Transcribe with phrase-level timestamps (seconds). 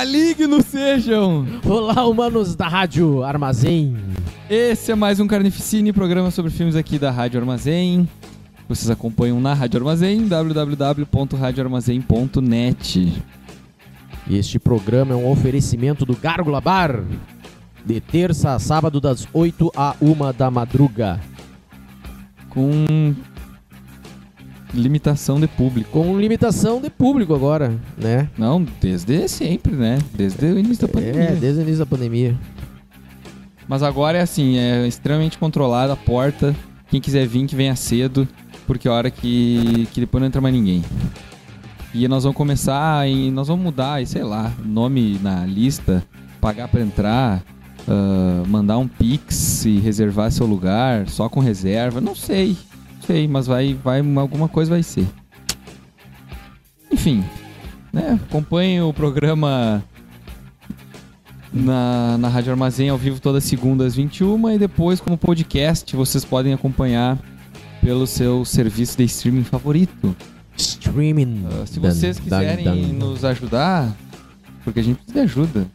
[0.00, 1.44] Malignos sejam!
[1.62, 3.94] Olá, humanos da Rádio Armazém.
[4.48, 8.08] Esse é mais um Carnificine, programa sobre filmes aqui da Rádio Armazém.
[8.66, 13.22] Vocês acompanham na Rádio Armazém, www.radioarmazém.net.
[14.30, 17.04] Este programa é um oferecimento do Gárgula Bar.
[17.84, 21.20] De terça a sábado, das 8 a 1 da madruga.
[22.48, 22.86] Com
[24.74, 25.90] limitação de público.
[25.90, 28.28] Com limitação de público agora, né?
[28.36, 29.98] Não, desde sempre, né?
[30.14, 31.22] Desde o início da pandemia.
[31.22, 32.38] É, desde o início da pandemia.
[33.68, 36.54] Mas agora é assim, é extremamente controlada a porta.
[36.88, 38.26] Quem quiser vir, que venha cedo,
[38.66, 40.84] porque é hora que, que depois não entra mais ninguém.
[41.94, 46.04] E nós vamos começar e nós vamos mudar, e sei lá, nome na lista,
[46.40, 47.42] pagar para entrar,
[47.86, 52.56] uh, mandar um pix e reservar seu lugar, só com reserva, não sei,
[53.10, 55.04] sei, mas vai, vai alguma coisa vai ser.
[56.92, 57.24] Enfim,
[57.92, 58.18] né?
[58.28, 59.82] Acompanhe o programa
[61.52, 66.24] na, na Rádio Armazém ao vivo todas segundas às 21 e depois como podcast vocês
[66.24, 67.18] podem acompanhar
[67.80, 70.14] pelo seu serviço de streaming favorito.
[70.56, 71.46] Streaming.
[71.46, 72.92] Uh, se vocês Dan, quiserem dan, dan.
[72.92, 73.92] nos ajudar,
[74.62, 75.66] porque a gente precisa de ajuda,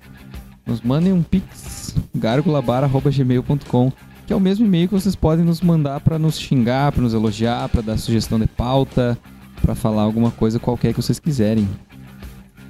[0.65, 3.91] nos mandem um pix gargulabar@gmail.com,
[4.25, 7.13] que é o mesmo e-mail que vocês podem nos mandar para nos xingar, para nos
[7.13, 9.17] elogiar, para dar sugestão de pauta,
[9.61, 11.67] para falar alguma coisa qualquer que vocês quiserem.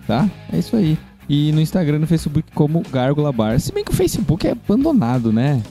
[0.06, 0.30] Tá?
[0.52, 0.98] É isso aí.
[1.28, 3.60] E no Instagram e no Facebook como Gárgula Bar.
[3.60, 5.64] Se bem que o Facebook é abandonado, né?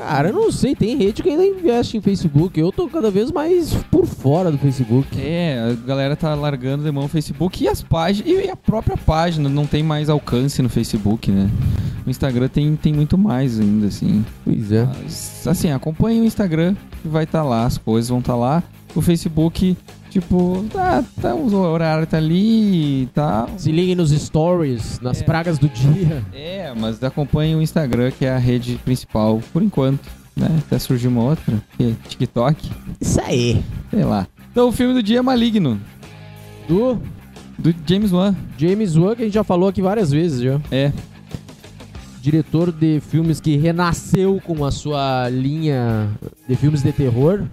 [0.00, 2.58] Cara, eu não sei, tem rede que ainda investe em Facebook.
[2.58, 5.06] Eu tô cada vez mais por fora do Facebook.
[5.20, 8.32] É, a galera tá largando de mão o Facebook e as páginas.
[8.32, 11.50] E a própria página não tem mais alcance no Facebook, né?
[12.06, 14.24] O Instagram tem, tem muito mais ainda, assim.
[14.42, 14.86] Pois é.
[14.86, 18.62] Mas, assim, acompanhe o Instagram que vai estar lá, as coisas vão estar lá.
[18.94, 19.76] O Facebook,
[20.10, 23.48] tipo, tá, tá, o horário tá ali e tal.
[23.56, 25.24] Se liguem nos stories, nas É.
[25.24, 26.22] pragas do dia.
[26.34, 30.00] É, mas acompanhe o Instagram, que é a rede principal, por enquanto,
[30.36, 30.48] né?
[30.66, 33.62] Até surgir uma outra, que é TikTok, Isso aí.
[33.90, 34.26] sei lá.
[34.52, 35.80] Então, o filme do dia é Maligno,
[36.68, 37.00] Do
[37.58, 38.34] do James Wan.
[38.56, 40.58] James Wan, que a gente já falou aqui várias vezes já.
[40.70, 40.92] É,
[42.22, 46.08] Diretor de filmes que renasceu com a sua linha
[46.46, 47.44] de filmes de terror,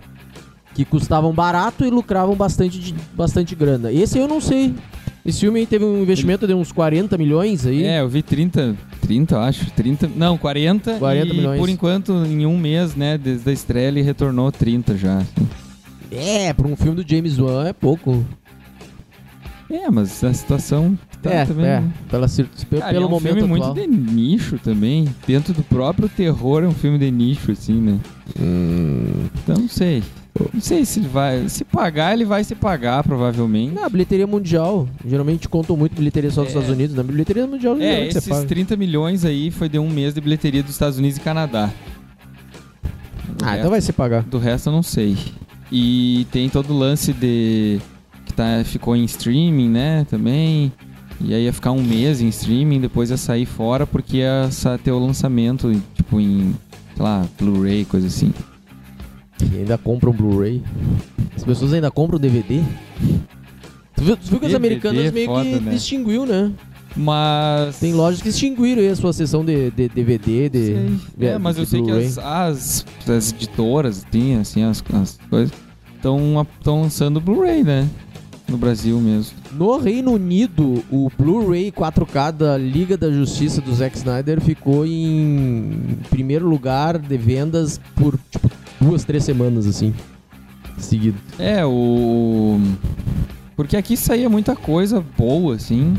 [0.78, 3.92] que custavam barato e lucravam bastante, de- bastante grana.
[3.92, 4.76] Esse eu não sei.
[5.26, 7.84] Esse filme teve um investimento de uns 40 milhões aí.
[7.84, 11.60] é, eu vi 30, 30, eu acho, 30, não, 40, 40 e milhões.
[11.60, 15.24] por enquanto, em um mês, né, desde a estreia, ele retornou 30 já.
[16.12, 18.24] É, pra um filme do James Wan é pouco.
[19.70, 21.66] É, mas a situação tá é, também...
[21.66, 21.84] é.
[22.10, 23.76] Pela, cir- pe- Cara, pelo é um momento filme atual.
[23.76, 25.08] muito de nicho também.
[25.26, 28.00] Dentro do próprio terror é um filme de nicho, assim, né?
[28.40, 29.26] Hum.
[29.44, 30.04] Então não sei.
[30.54, 31.50] Não sei se ele vai.
[31.50, 33.74] Se pagar, ele vai se pagar, provavelmente.
[33.74, 34.88] Na bilheteria mundial.
[35.04, 36.54] Geralmente contam muito bilheteria só dos É.
[36.54, 36.96] Estados Unidos.
[36.96, 38.46] Na bilheteria mundial É, geralmente você esses paga.
[38.46, 41.72] 30 milhões aí foi de um mês de bilheteria dos Estados Unidos e Canadá.
[43.36, 44.24] Do Ah, resto- então vai se pagar.
[44.24, 45.18] Do resto eu não sei.
[45.72, 47.80] E tem todo o lance de.
[48.26, 50.06] que tá, ficou em streaming, né?
[50.10, 50.72] Também.
[51.20, 54.50] E aí ia ficar um mês em streaming, depois ia sair fora porque ia
[54.84, 56.56] ter o lançamento, tipo, em,
[56.96, 58.32] sei lá, Blu-ray, coisa assim.
[59.52, 60.62] E ainda compram Blu-ray.
[61.36, 62.62] As pessoas ainda compram DVD.
[63.96, 65.76] Tu viu, tu viu que os DVD americanos é meio foda, que né?
[65.76, 66.52] extinguiu, né?
[66.96, 67.80] Mas.
[67.80, 70.66] Tem lojas que extinguiram aí a sua seção de, de DVD, de.
[70.66, 71.00] Sei.
[71.18, 75.20] de- É, mas de eu sei que as, as, as editoras, tem, assim, as, as
[75.30, 75.52] coisas,
[75.96, 77.88] estão lançando Blu-ray, né?
[78.48, 79.38] No Brasil mesmo.
[79.52, 86.00] No Reino Unido, o Blu-ray 4K da Liga da Justiça do Zack Snyder ficou em
[86.10, 88.50] primeiro lugar de vendas por, tipo,
[88.80, 89.94] duas, três semanas, assim.
[90.78, 91.18] Seguido.
[91.38, 92.58] É, o.
[93.58, 95.96] Porque aqui saía muita coisa boa, assim,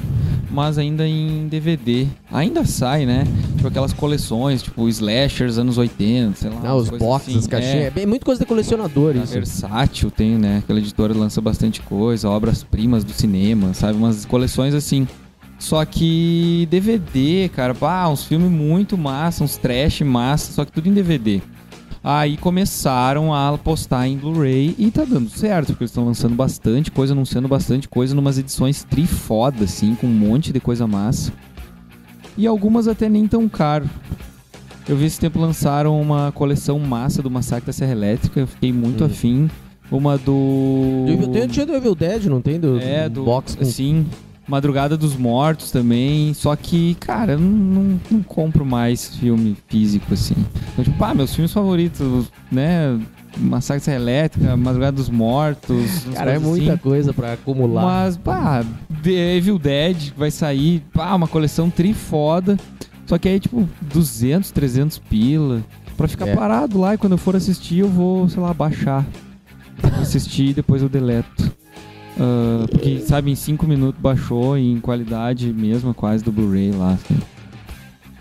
[0.49, 2.06] mas ainda em DVD.
[2.32, 3.25] Ainda sai, né?
[3.56, 6.60] Tipo aquelas coleções, tipo slashers anos 80, sei lá.
[6.64, 7.38] Ah, os boxes, assim.
[7.40, 7.75] as caixinhas.
[7.75, 7.90] É, É.
[7.90, 9.32] bem, muito coisa de colecionador, A isso.
[9.34, 10.58] Versátil tem, né?
[10.58, 13.99] Aquela editora lança bastante coisa, obras-primas do cinema, sabe?
[13.99, 15.06] Umas coleções assim.
[15.58, 20.88] Só que DVD, cara, pá, uns filmes muito massa, uns trash massa, só que tudo
[20.88, 21.43] em DVD.
[22.02, 26.90] Aí começaram a apostar em Blu-ray e tá dando certo, porque eles estão lançando bastante
[26.90, 31.32] coisa, anunciando bastante coisa, numas edições trifoda, assim, com um monte de coisa massa.
[32.36, 33.88] E algumas até nem tão caro.
[34.88, 38.72] Eu vi esse tempo lançaram uma coleção massa do Massacre da Serra Elétrica, eu fiquei
[38.72, 39.06] muito Hum.
[39.06, 39.50] afim.
[39.90, 41.04] Uma do.
[41.32, 42.60] Tem, tinha do Evil Dead, não tem?
[42.60, 43.24] Do, É, do do.
[43.24, 43.64] box com...
[43.64, 44.06] Sim.
[44.48, 46.32] Madrugada dos Mortos também.
[46.32, 50.34] Só que, cara, eu não, não, compro mais filme físico, assim.
[50.72, 52.98] Então, tipo, ah, meus filmes favoritos, né?
[53.36, 56.06] Massacre Elétrica, Madrugada dos Mortos.
[56.14, 56.82] Cara, é muita assim.
[56.82, 57.82] coisa pra acumular.
[57.84, 58.64] Mas, pá,
[59.02, 62.56] The Evil Dead vai sair, pá, uma coleção trifoda.
[63.06, 65.62] Só que aí, tipo, 200, 300 pila.
[65.96, 66.34] Pra ficar É.
[66.34, 69.04] parado lá e quando eu for assistir, eu vou, sei lá, baixar.
[69.82, 71.52] Vou assistir e depois eu deleto.
[72.18, 76.92] Ah, porque, sabe, em 5 minutos baixou em qualidade mesma, quase do Blu-ray lá.
[76.92, 77.16] assim.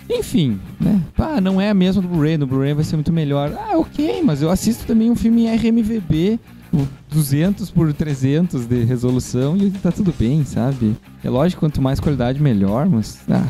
[0.10, 1.02] Enfim, né?
[1.18, 2.38] Ah, não é a mesma do Blu-ray.
[2.38, 3.52] No Blu-ray vai ser muito melhor.
[3.58, 6.40] Ah, ok, mas eu assisto também um filme em RMVB,
[6.74, 10.96] o 200 por 300 de resolução e tá tudo bem, sabe?
[11.24, 13.20] É lógico, quanto mais qualidade, melhor, mas.
[13.30, 13.48] Ah,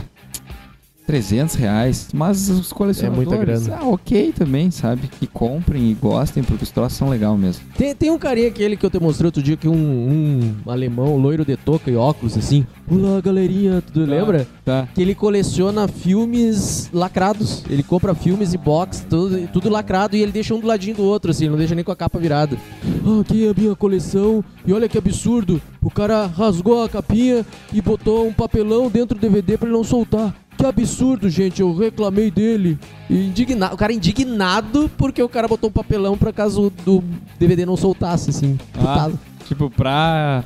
[1.07, 2.09] 300 reais.
[2.13, 3.27] Mas os colecionadores.
[3.27, 3.80] É muita grana.
[3.80, 5.07] Ah, ok também, sabe?
[5.07, 7.63] Que comprem e gostem, porque os troços são legais mesmo.
[7.77, 11.18] Tem, tem um carinha aquele que eu te mostrei outro dia, que um, um alemão,
[11.18, 12.68] loiro de touca e óculos, assim.
[12.89, 14.45] Olá, galerinha, tu lembra?
[14.65, 14.88] Tá.
[14.94, 17.63] Que ele coleciona filmes lacrados.
[17.69, 21.04] Ele compra filmes e box, tudo, tudo lacrado, e ele deixa um do ladinho do
[21.04, 22.57] outro, assim, não deixa nem com a capa virada.
[23.06, 25.62] Ah, aqui é a minha coleção, e olha que absurdo.
[25.81, 29.86] O cara rasgou a capinha e botou um papelão dentro do DVD pra ele não
[29.86, 30.36] soltar.
[30.57, 32.80] Que absurdo, gente, eu reclamei dele.
[33.09, 33.71] E indigna...
[33.74, 37.04] O cara indignado porque o cara botou um papelão pra caso do
[37.39, 38.57] DVD não soltasse, assim.
[38.80, 39.09] Ah,
[39.48, 40.44] tipo, pra.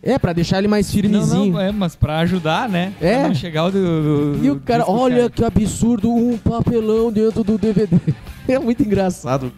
[0.00, 1.52] É, pra deixar ele mais Não, firmezinho.
[1.54, 2.92] não, é, mas pra ajudar, né?
[3.00, 3.18] É.
[3.18, 4.36] Pra não chegar o do.
[4.38, 7.96] do- E o cara, olha que absurdo, um papelão dentro do DVD.
[8.48, 9.52] É muito engraçado.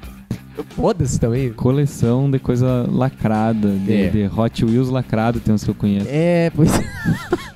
[0.71, 1.53] Foda-se também.
[1.53, 4.09] Coleção de coisa lacrada, de, É.
[4.09, 6.07] de Hot Wheels lacrado, tem uns que eu conheço.
[6.11, 6.71] É, pois.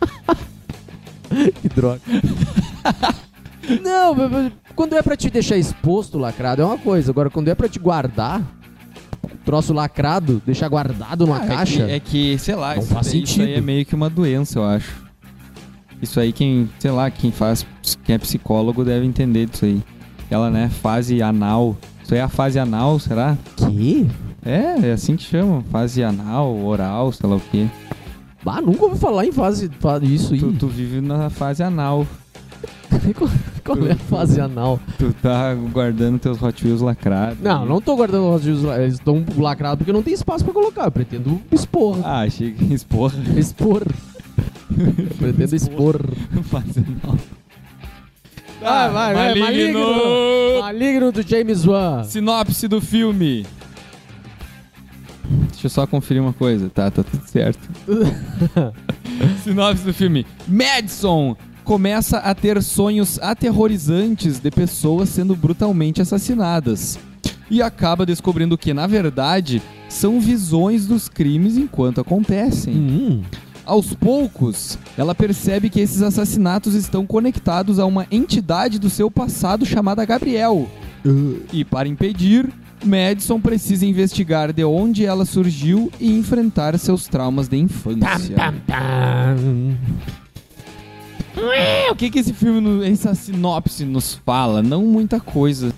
[1.60, 2.00] que droga.
[3.82, 4.14] Não,
[4.74, 7.10] quando é pra te deixar exposto lacrado é uma coisa.
[7.10, 8.42] Agora, quando é pra te guardar,
[9.44, 11.84] troço lacrado, deixar guardado numa Ah, é caixa.
[11.86, 13.58] que- É que, sei lá, Não isso, faz daí- isso aí sentido.
[13.58, 15.04] é meio que uma doença, eu acho.
[16.02, 17.66] Isso aí, quem, sei lá, quem faz,
[18.04, 19.82] quem é psicólogo deve entender disso aí.
[20.26, 21.76] Aquela, né, fase anal.
[22.02, 23.38] Isso aí é a fase anal, será?
[23.56, 24.06] Que?
[24.44, 25.62] É, é assim que chama.
[25.70, 27.66] Fase anal, oral, sei lá o quê.
[28.46, 29.70] Ah, nunca ouvi falar em fase,
[30.02, 30.40] isso aí.
[30.40, 32.06] Tu, tu vive na fase anal.
[33.16, 33.30] Qual,
[33.64, 34.78] qual é a fase anal?
[34.98, 37.38] Tu tá guardando teus Hot Wheels lacrados.
[37.40, 38.80] Não, não tô guardando os rios lá.
[38.80, 40.84] Eles estão lacrados porque não tem espaço pra colocar.
[40.84, 41.98] Eu pretendo expor.
[42.04, 43.16] Ah, achei que esporra.
[43.36, 43.82] Expor.
[44.76, 46.00] Eu pretendo expor.
[46.44, 47.18] fase anal.
[48.60, 49.34] Vai, vai, vai.
[49.40, 49.80] Maligno.
[50.60, 52.04] Maligno do James Wan.
[52.04, 53.44] Sinopse do filme.
[55.64, 56.68] Deixa eu só conferir uma coisa.
[56.68, 57.58] Tá, tá tudo certo.
[59.42, 60.26] Sinopse do filme.
[60.46, 61.34] Madison
[61.64, 66.98] começa a ter sonhos aterrorizantes de pessoas sendo brutalmente assassinadas.
[67.50, 72.74] E acaba descobrindo que, na verdade, são visões dos crimes enquanto acontecem.
[72.74, 73.22] Hum.
[73.64, 79.64] Aos poucos, ela percebe que esses assassinatos estão conectados a uma entidade do seu passado
[79.64, 80.68] chamada Gabriel.
[81.50, 82.52] E para impedir,
[82.84, 88.34] Madison precisa investigar de onde ela surgiu e enfrentar seus traumas de infância.
[88.34, 89.76] Tam, tam.
[91.52, 94.62] É, o que, que esse filme, essa sinopse nos fala?
[94.62, 95.72] Não muita coisa.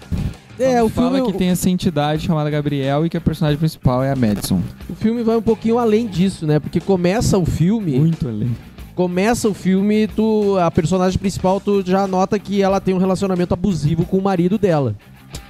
[0.58, 4.02] É, o fala filme, que tem essa entidade chamada Gabriel e que a personagem principal
[4.02, 4.60] é a Madison.
[4.88, 6.58] o filme vai um pouquinho além disso, né?
[6.58, 8.50] Porque começa o filme, Muito além.
[8.94, 13.52] começa o filme, tu, a personagem principal, tu já nota que ela tem um relacionamento
[13.52, 14.94] abusivo com o marido dela.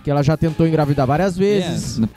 [0.05, 1.99] Que ela já tentou engravidar várias vezes.
[1.99, 2.09] É, na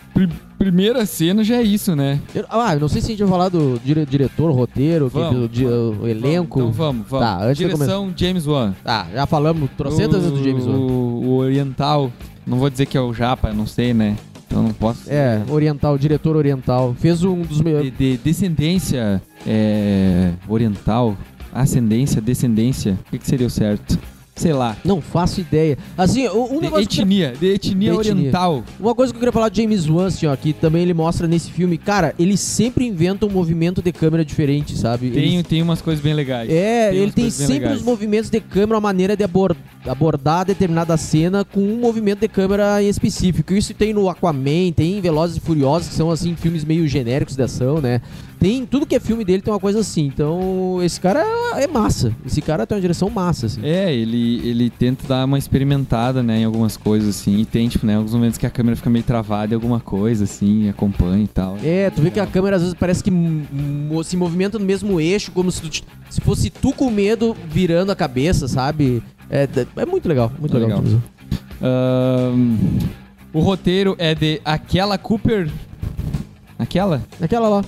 [0.58, 2.20] primeira cena já é isso, né?
[2.36, 5.36] Eu- ah, não sei se a gente vai falar do dire- diretor, roteiro, que- Vamos,
[5.42, 6.60] do, di- o elenco.
[6.60, 7.25] Então vamos, vamos.
[7.25, 8.74] Tá, antes de Direção James Wan.
[8.86, 10.75] Ah, já falamos trocentas vezes do James Wan.
[10.78, 12.12] O, o oriental.
[12.46, 14.16] Não vou dizer que é o Japa, não sei, né?
[14.48, 15.01] Então não posso.
[15.08, 16.96] É, oriental, diretor oriental.
[17.00, 17.94] Fez um dos De, melhores.
[17.98, 21.16] de descendência é, oriental.
[21.54, 22.98] Ascendência, descendência.
[23.08, 23.98] O que, que seria o certo?
[24.39, 24.77] Sei lá.
[24.86, 25.77] Não faço ideia.
[25.98, 28.13] Assim, um De negócio que eu etnia, de etnia De etnia.
[28.15, 28.63] oriental.
[28.79, 31.27] Uma coisa que eu queria falar de James Wan, assim, ó, que também ele mostra
[31.27, 35.10] nesse filme, cara, ele sempre inventa um movimento de câmera diferente, sabe?
[35.12, 36.50] Tem, Ele- tem umas coisas bem legais.
[36.50, 37.77] é, tem ele tem sempre legais.
[37.79, 39.55] os movimentos de câmera, uma maneira de abor-
[39.89, 43.53] abordar determinada cena com um movimento de câmera em específico.
[43.53, 47.36] Isso tem no Aquaman, tem em Velozes e Furiosos, que são, assim, filmes meio genéricos
[47.36, 48.01] de ação, né?
[48.39, 50.05] Tem, tudo que é filme dele tem uma coisa assim.
[50.05, 51.22] Então, esse cara
[51.58, 52.15] é massa.
[52.25, 53.60] Esse cara tem uma direção massa, assim.
[53.63, 57.39] É, ele, ele tenta dar uma experimentada, né, em algumas coisas, assim.
[57.39, 60.24] E tem, tipo, né, alguns momentos que a câmera fica meio travada em alguma coisa,
[60.24, 61.58] assim, acompanha e tal.
[61.62, 63.12] É, tu vê que a câmera às vezes parece que
[64.05, 67.96] se movimenta no mesmo eixo, como se, tu se fosse tu com medo virando a
[67.96, 69.03] cabeça, sabe?
[69.29, 70.81] É, d- é muito legal, muito É legal.
[70.81, 71.01] legal.
[71.62, 72.57] Ahn,
[73.33, 75.50] o roteiro é de Aquela Cooper.
[76.57, 77.01] Aquela?
[77.21, 77.65] Aquela lá.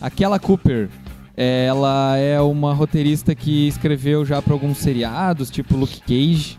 [0.00, 0.88] Aquela Cooper.
[1.36, 6.58] Ela é uma roteirista que escreveu já pra alguns seriados, tipo Luke Cage,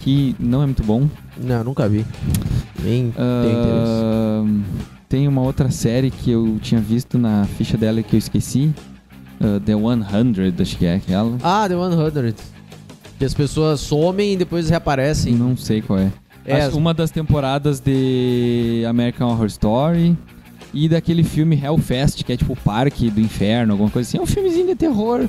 [0.00, 1.08] que não é muito bom.
[1.40, 2.04] Não, nunca vi.
[2.82, 4.02] Nem tem interesse.
[4.42, 4.62] Ahn,
[5.08, 8.72] tem uma outra série que eu tinha visto na ficha dela que eu esqueci.
[9.40, 11.36] Ah, The 100, acho que é aquela.
[11.44, 12.34] Ah, The 100.
[13.18, 15.34] Que as pessoas somem e depois reaparecem.
[15.34, 16.12] Não sei qual é.
[16.44, 20.16] É, Acho uma das temporadas de American Horror Story
[20.72, 24.18] e daquele filme Hellfest, que é tipo o Parque do Inferno, alguma coisa assim.
[24.18, 25.28] É um filmezinho de terror.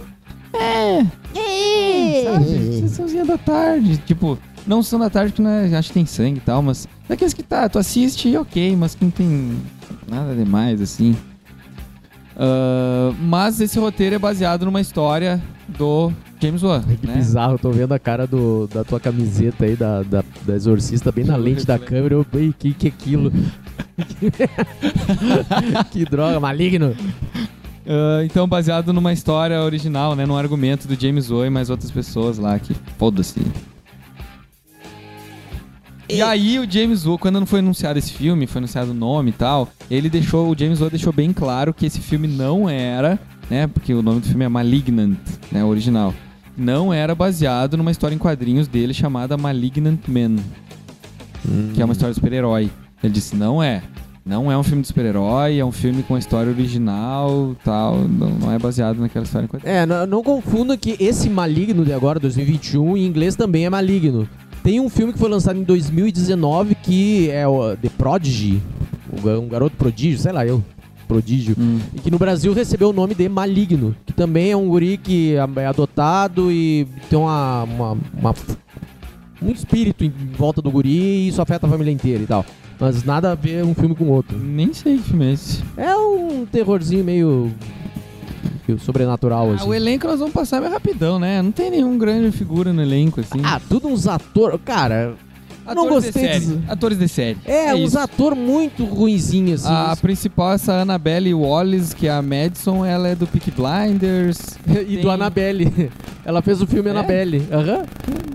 [0.54, 1.00] É,
[1.36, 2.82] é, sabe?
[2.82, 3.98] Sessãozinha da tarde.
[4.06, 6.88] Tipo, não são da tarde que não é, acho que tem sangue e tal, mas
[7.08, 9.58] daqueles que tá, tu assiste e ok, mas que não tem
[10.08, 11.16] nada demais assim.
[12.38, 16.82] Ah, mas esse roteiro é baseado numa história do James Wan.
[16.84, 17.16] Que né?
[17.16, 21.12] bizarro, eu tô vendo a cara do, da tua camiseta aí, da, da, da exorcista,
[21.12, 22.16] bem na lente da câmera.
[22.16, 23.32] Eu, "Ei, que que é aquilo?
[25.92, 26.96] que droga, maligno.
[27.88, 30.26] Ah, então, baseado numa história original, né?
[30.26, 33.42] Num argumento do James Wan e mais outras pessoas lá que foda-se.
[36.10, 39.30] E aí o James Wan, quando não foi anunciado esse filme, foi anunciado o nome
[39.30, 43.20] e tal, ele deixou, o James Wan deixou bem claro que esse filme não era,
[43.50, 43.68] né?
[43.68, 45.18] Porque o nome do filme é Malignant,
[45.52, 45.64] né?
[45.64, 46.14] O original.
[46.58, 50.38] Não era baseado numa história em quadrinhos dele chamada Malignant Man,
[51.76, 52.72] que é uma história de super-herói.
[53.04, 53.84] Ele disse, não é.
[54.26, 58.00] Não é um filme de super-herói, é um filme com a história original tal.
[58.00, 59.78] Não, não é baseado naquela história em quadrinhos.
[59.78, 64.28] É, não, não confunda que esse maligno de agora, 2021, em inglês também é maligno.
[64.64, 68.62] Tem um filme que foi lançado em 2019 que é o The Prodigy,
[69.24, 70.62] um garoto prodígio, sei lá eu,
[71.08, 71.56] prodígio.
[71.58, 71.80] Hum.
[71.96, 75.36] E que no Brasil recebeu o nome de Maligno, que também é um guri que
[75.56, 78.36] é adotado e tem uma, uma, uma-
[79.42, 82.46] um espírito em volta do guri e isso afeta a família inteira e tal.
[82.80, 84.38] Mas nada a ver um filme com o outro.
[84.38, 85.64] Nem sei que filme é esse.
[85.76, 87.52] É um terrorzinho meio,
[88.80, 89.68] sobrenatural, Ah, assim.
[89.68, 91.42] o elenco nós vamos passar bem rapidão, né?
[91.42, 93.40] Não tem nenhum grande figura no elenco, assim.
[93.44, 94.60] Ah, tudo uns atores.
[94.66, 95.16] Cara,
[95.76, 96.60] não Atores gostei de série.
[96.68, 97.38] Atores de série.
[97.46, 98.00] É, uns isso.
[98.00, 99.92] atores muito ruinzinhos, assim.
[99.92, 104.58] A principal é essa Annabelle Wallace, que é a Madison, ela é do Peak Blinders.
[104.88, 105.92] E do tem- Annabelle.
[106.26, 106.92] Ela fez o filme É?
[106.92, 107.44] Annabelle.
[107.52, 107.86] Aham.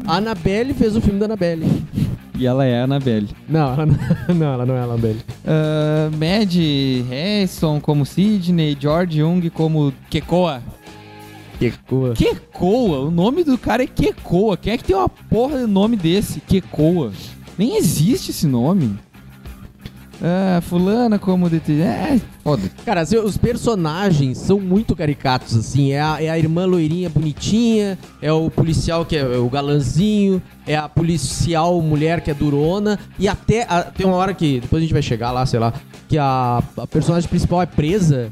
[0.07, 1.67] A Annabelle fez o filme da Annabelle.
[2.39, 3.29] E ela é a Annabelle.
[3.49, 3.97] Não, ela não,
[4.35, 5.21] não, ela não é a Annabelle.
[5.47, 6.53] Ah, Mad
[7.09, 10.63] Harrison como Sidney, George Young como Kekoa.
[11.71, 12.15] Que coisa.
[12.17, 13.01] Kekoa?
[13.01, 14.57] O nome do cara é Kekoa.
[14.57, 16.41] Quem é que tem uma porra de nome desse?
[16.41, 17.13] Kekoa.
[17.57, 18.99] Nem existe esse nome.
[20.25, 21.83] Ah, fulana como detetive.
[21.83, 22.63] É, foda.
[22.85, 25.91] Cara, assim, os personagens são muito caricatos, assim.
[25.93, 30.77] É a, é a irmã loirinha bonitinha, é o policial que é o galanzinho, é
[30.77, 34.85] a policial mulher que é durona, e até a- tem uma hora que, depois a
[34.85, 35.73] gente vai chegar lá, sei lá,
[36.09, 38.31] que a, a personagem principal é presa,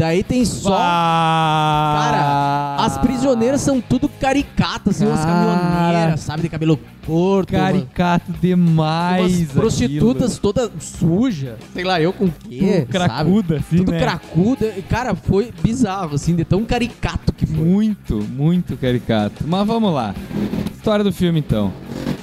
[0.00, 0.70] daí tem só...
[0.78, 7.52] Cara, as prisioneiras são tudo caricatas, assim, umas caminhoneiras, sabe, de cabelo curto.
[7.52, 9.40] Caricato demais.
[9.40, 12.70] umas prostitutas toda suja, sei lá, eu com o quê, aquilo.
[12.70, 12.86] sabe?
[12.86, 13.98] Cracuda, assim, Tudo né?
[13.98, 14.74] cracuda.
[14.74, 17.58] E, cara, foi bizarro, assim, de tão caricato que foi.
[17.58, 19.44] Muito, muito caricato.
[19.46, 20.14] Mas vamos lá.
[20.74, 21.70] História do filme, então.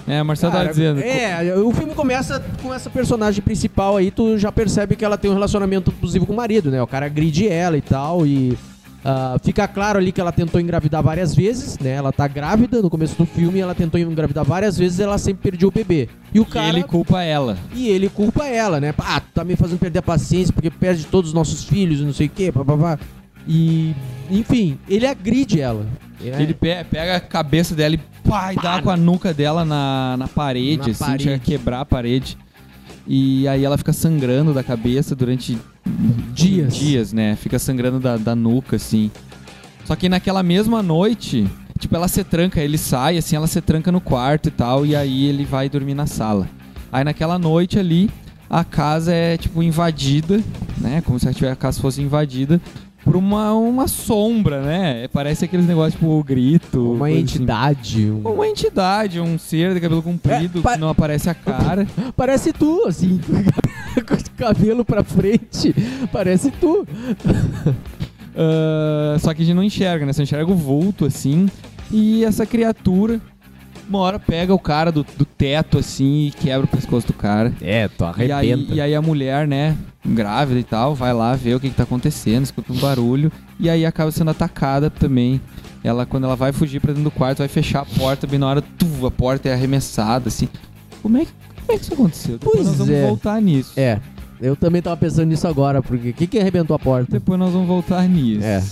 [0.08, 1.02] É, Marcelo Cara, tava dizendo.
[1.02, 5.30] É, o filme começa com essa personagem principal aí, tu já percebe que ela tem
[5.30, 6.82] um relacionamento abusivo com o marido, né?
[6.82, 8.58] O cara agride ela e tal, e
[9.04, 11.92] ah, fica claro ali que ela tentou engravidar várias vezes, né?
[11.92, 15.44] Ela tá grávida no começo do filme, ela tentou engravidar várias vezes e ela sempre
[15.52, 16.08] perdia o bebê.
[16.34, 16.70] E o E cara.
[16.70, 17.58] ele culpa ela.
[17.76, 18.94] E ele culpa ela, né?
[19.00, 22.04] Ah, tu tá me fazendo perder a paciência porque perde todos os nossos filhos e
[22.04, 22.98] não sei o quê, papapá.
[23.46, 23.94] E,
[24.30, 25.86] enfim, ele agride ela.
[26.24, 29.64] É, Ele pe- pega a cabeça dela e pá, e dá com a nuca dela
[29.66, 31.24] na, na parede, Na assim, parede.
[31.24, 32.38] chega a quebrar a parede.
[33.06, 35.58] E aí ela fica sangrando da cabeça durante
[36.34, 36.76] Dias.
[36.76, 37.36] dias, né?
[37.38, 39.10] Fica sangrando da, da nuca, assim.
[39.86, 43.92] Só que naquela mesma noite, tipo, ela se tranca, ele sai, assim, ela se tranca
[43.92, 46.50] no quarto e tal, e aí ele vai dormir na sala.
[46.92, 48.10] Aí naquela noite ali,
[48.50, 50.42] a casa é, tipo, invadida,
[50.78, 51.02] né?
[51.06, 52.60] Como se a casa fosse invadida
[53.08, 55.08] por uma, uma sombra, né?
[55.14, 56.92] Parece aqueles negócios, tipo, o grito.
[56.92, 58.12] uma coisa entidade.
[58.12, 58.36] um- Assim.
[58.36, 61.88] Uma entidade, um ser de cabelo comprido É, pa- que não aparece a cara.
[62.18, 63.20] Parece tu, assim,
[64.06, 65.74] com o cabelo pra frente.
[66.12, 66.86] Parece tu.
[68.40, 70.14] Ah, só que a gente não enxerga, né?
[70.14, 71.48] Você enxerga o vulto, assim.
[71.92, 73.20] E essa criatura,
[73.88, 77.54] uma hora pega o cara do, do teto, assim, e quebra o pescoço do cara.
[77.62, 81.56] É, tu E aí, e aí a mulher, né, grávida e tal, vai lá ver
[81.56, 83.32] o que, que tá acontecendo, escuta um barulho.
[83.60, 85.42] E aí acaba sendo atacada também.
[85.84, 88.48] Ela, quando ela vai fugir pra dentro do quarto, vai fechar a porta, bem na
[88.48, 90.50] hora, tu, a porta é arremessada, assim.
[91.02, 92.38] Como é que, como é que isso aconteceu?
[92.38, 93.08] Depois Pois nós vamos é.
[93.08, 93.74] voltar nisso.
[93.78, 94.00] É,
[94.42, 97.12] eu também tava pensando nisso agora, porque o que que arrebentou a porta?
[97.12, 98.46] Depois nós vamos voltar nisso.
[98.46, 98.64] É.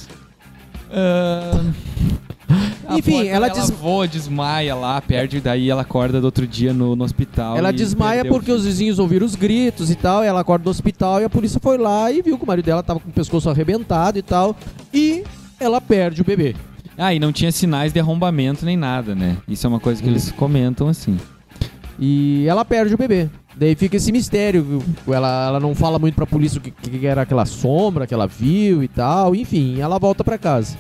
[2.88, 6.46] A Enfim, porta, ela ela des- voa, desmaia lá, perde, daí ela acorda do outro
[6.46, 7.58] dia no, no hospital.
[7.58, 11.20] Ela desmaia porque os vizinhos ouviram os gritos e tal, e ela acorda do hospital
[11.22, 13.50] e a polícia foi lá e viu que o marido dela tava com o pescoço
[13.50, 14.56] arrebentado e tal,
[14.94, 15.24] e
[15.60, 16.56] ela perde o bebê.
[16.98, 19.36] Ah, e não tinha sinais de arrombamento nem nada, né?
[19.48, 21.18] Isso é uma coisa que eles comentam assim.
[22.00, 23.30] E ela perde o bebê.
[23.58, 24.84] Daí fica esse mistério, viu?
[25.14, 28.28] Ela, ela não fala muito pra polícia o que, que era aquela sombra que ela
[28.28, 30.76] viu e tal, enfim, ela volta pra casa.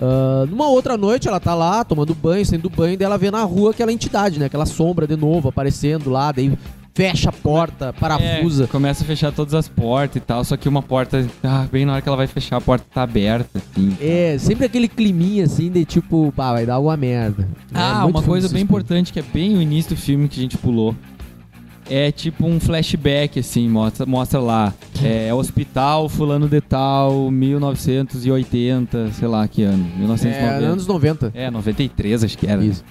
[0.00, 3.30] Ah, numa outra noite, ela tá lá tomando banho, saindo do banho, daí ela vê
[3.30, 4.46] na rua aquela entidade, né?
[4.46, 6.52] Aquela sombra de novo aparecendo lá, daí
[6.96, 8.64] fecha a porta, parafusa.
[8.64, 11.84] É, começa a fechar todas as portas e tal, só que uma porta, ah, bem
[11.84, 13.96] na hora que ela vai fechar, a porta tá aberta, assim.
[14.00, 17.48] É, sempre aquele climinha assim de tipo, pá, vai dar alguma merda.
[17.72, 20.42] Ah, É uma coisa bem importante que é bem o início do filme que a
[20.42, 20.94] gente pulou.
[21.88, 24.72] É tipo um flashback, assim, mostra, mostra lá.
[25.02, 29.84] É hospital fulano de tal, 1980, sei lá que ano.
[29.96, 30.64] 1990.
[30.64, 31.32] É, anos 90.
[31.34, 32.64] É, 93 acho que era.
[32.64, 32.82] Isso.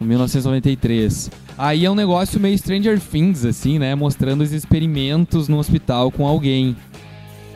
[0.00, 1.30] 1993.
[1.56, 3.94] Aí é um negócio meio Stranger Things, assim, né?
[3.94, 6.76] Mostrando os experimentos no hospital com alguém.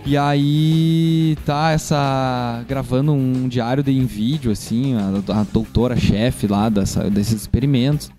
[0.04, 2.64] E aí tá essa.
[2.68, 8.10] gravando um diário de em vídeo, assim, a, a doutora-chefe lá dessa, desses experimentos.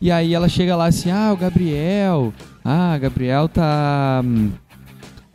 [0.00, 2.32] E aí ela chega lá assim, ah, o Gabriel.
[2.64, 4.22] Ah, Gabriel tá.
[4.24, 4.50] hum,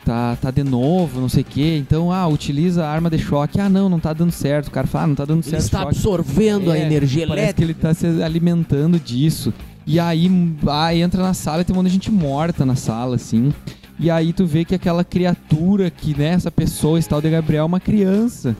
[0.05, 1.77] Tá, tá de novo, não sei o quê.
[1.77, 3.62] Então, ah, utiliza a arma de choque.
[3.62, 4.67] Ah, não, não tá dando certo.
[4.67, 5.62] O cara fala, ah, não tá dando Ele certo.
[5.63, 5.89] está choque.
[5.96, 7.63] absorvendo a É, energia Parece que elétrica.
[7.63, 9.53] ele tá se alimentando disso.
[9.88, 10.29] E aí,
[10.67, 13.53] aí entra na sala e tem um monte de gente morta na sala, assim.
[13.98, 17.63] E aí tu vê que aquela criatura que, né, essa pessoa, esse tal de Gabriel,
[17.63, 18.58] é uma criança.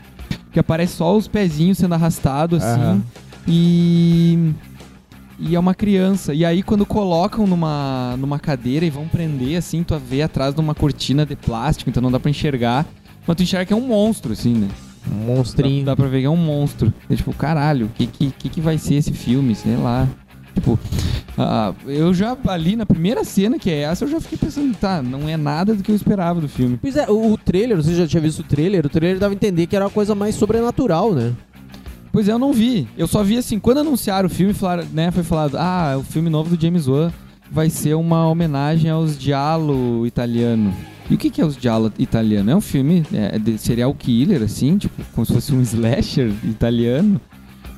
[0.50, 2.82] Que aparece só os pezinhos sendo arrastados, assim.
[2.82, 3.02] Aham.
[3.46, 4.52] E.
[5.40, 6.34] E é uma criança.
[6.34, 10.62] E aí, quando colocam numa, numa cadeira e vão prender, assim, tu vê atrás de
[10.62, 12.86] uma cortina de plástico, então não dá pra enxergar.
[13.26, 14.68] Mas tu enxerga que é um monstro, assim, né?
[15.12, 15.86] Um monstrinho.
[15.86, 16.94] Dá, dá pra ver que é um monstro.
[17.10, 19.56] É tipo, caralho, o que, que, que, que vai ser esse filme?
[19.56, 20.08] Sei lá.
[20.54, 20.78] Tipo,
[21.38, 25.02] ah, eu já ali na primeira cena, que é essa, eu já fiquei pensando, tá,
[25.02, 26.78] não é nada do que eu esperava do filme.
[26.80, 28.86] Pois é, o, o trailer, você já tinha visto o trailer?
[28.86, 31.34] O trailer dava a entender que era uma coisa mais sobrenatural, né?
[32.14, 32.88] Pois é, eu não vi.
[32.96, 36.30] Eu só vi assim, quando anunciaram o filme, falaram, né, foi falado, ah, o filme
[36.30, 37.12] novo do James Wan
[37.52, 40.72] vai ser uma homenagem aos Giallo italiano.
[41.10, 42.52] E o que, que é os Giallo italiano?
[42.52, 47.20] É um filme é, de serial killer, assim, tipo, como se fosse um slasher italiano.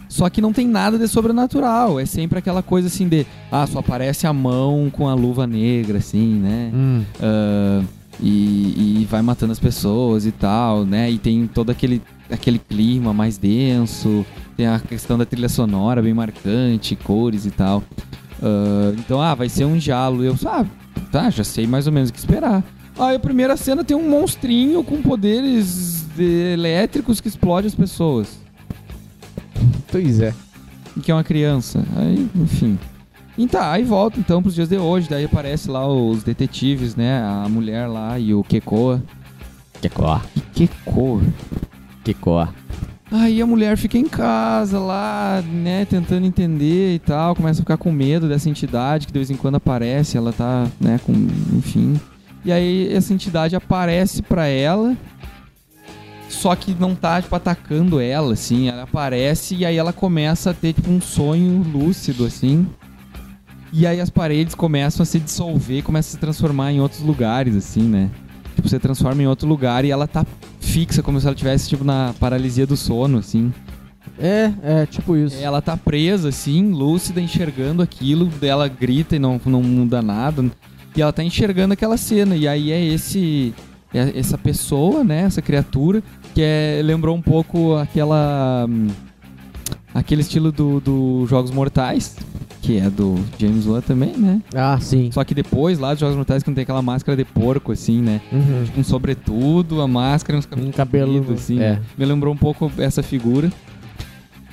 [0.09, 1.97] Só que não tem nada de sobrenatural.
[1.97, 5.99] É sempre aquela coisa assim de, ah, só aparece a mão com a luva negra,
[5.99, 6.71] assim, né?
[7.21, 7.81] Ah,
[8.19, 11.09] e, e vai matando as pessoas e tal, né?
[11.09, 14.25] E tem todo aquele, aquele clima mais denso,
[14.57, 17.83] tem a questão da trilha sonora bem marcante, cores e tal.
[18.41, 20.23] Ah, então, ah, vai ser um jalo.
[20.23, 20.65] Eu, ah,
[21.11, 22.63] tá, já sei mais ou menos o que esperar.
[22.97, 28.39] Aí a primeira cena tem um monstrinho com poderes de- elétricos que explode as pessoas.
[29.91, 30.33] Pois é.
[30.95, 31.83] E que é uma criança.
[31.97, 32.79] Aí, enfim.
[33.37, 35.09] E tá, aí volta então pros dias de hoje.
[35.09, 37.21] Daí aparece lá os detetives, né?
[37.21, 39.03] A mulher lá e o Kekoa.
[39.81, 40.21] Kekó.
[40.53, 41.21] Kekoa.
[42.05, 42.47] Kekó.
[43.11, 47.77] Aí a mulher fica em casa lá, né, tentando entender e tal, começa a ficar
[47.77, 51.13] com medo dessa entidade que de vez em quando aparece, ela tá, né, com,
[51.53, 51.99] enfim.
[52.43, 54.95] E aí essa entidade aparece pra ela,
[56.29, 60.53] só que não tá, tipo, atacando ela, assim, ela aparece e aí ela começa a
[60.53, 62.67] ter, tipo, um sonho lúcido, assim.
[63.71, 67.55] E aí as paredes começam a se dissolver, começam a se transformar em outros lugares,
[67.55, 68.09] assim, né?
[68.55, 70.25] Tipo, você transforma em outro lugar e ela tá
[70.59, 73.53] fixa, como se ela tivesse, tipo, na paralisia do sono, assim.
[74.17, 75.37] É, é, tipo isso.
[75.41, 80.45] Ela tá presa, assim, lúcida, enxergando aquilo, ela grita e não, não muda nada.
[80.95, 82.35] E ela tá enxergando aquela cena.
[82.35, 83.53] E aí é esse.
[83.93, 85.23] é essa pessoa, né?
[85.23, 86.01] Essa criatura,
[86.33, 88.65] que é, lembrou um pouco aquela.
[88.69, 88.87] hum,
[89.93, 92.15] aquele estilo do, do Jogos Mortais,
[92.65, 94.41] que é do James Wan também, né?
[94.55, 95.09] Ah, sim.
[95.11, 98.01] Só que depois lá dos Jogos Mortais que não tem aquela máscara de porco, assim,
[98.01, 98.19] né?
[98.31, 98.65] Uhum.
[98.77, 101.59] Um sobretudo, a máscara uns cabelos Um cabelo, assim.
[101.59, 101.79] é.
[101.97, 103.51] Me lembrou um pouco essa figura.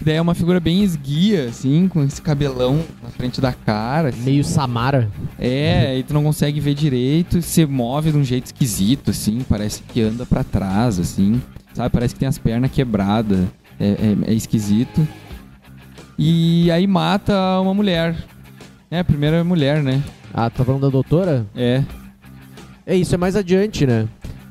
[0.00, 4.08] E daí é uma figura bem esguia, assim, com esse cabelão na frente da cara.
[4.08, 4.22] assim.
[4.24, 5.08] Meio Samara.
[5.38, 9.82] É, e tu não consegue ver direito, se move de um jeito esquisito, assim, parece
[9.84, 11.40] que anda pra trás, assim,
[11.72, 11.88] sabe?
[11.90, 13.46] Parece que tem as pernas quebradas,
[13.78, 13.86] é,
[14.26, 15.06] é- é esquisito.
[16.18, 18.14] E aí mata uma mulher.
[18.90, 20.02] É, a primeira mulher, né?
[20.32, 21.46] Ah, tá falando da doutora?
[21.56, 21.82] É.
[22.86, 24.06] É isso, é mais adiante, né?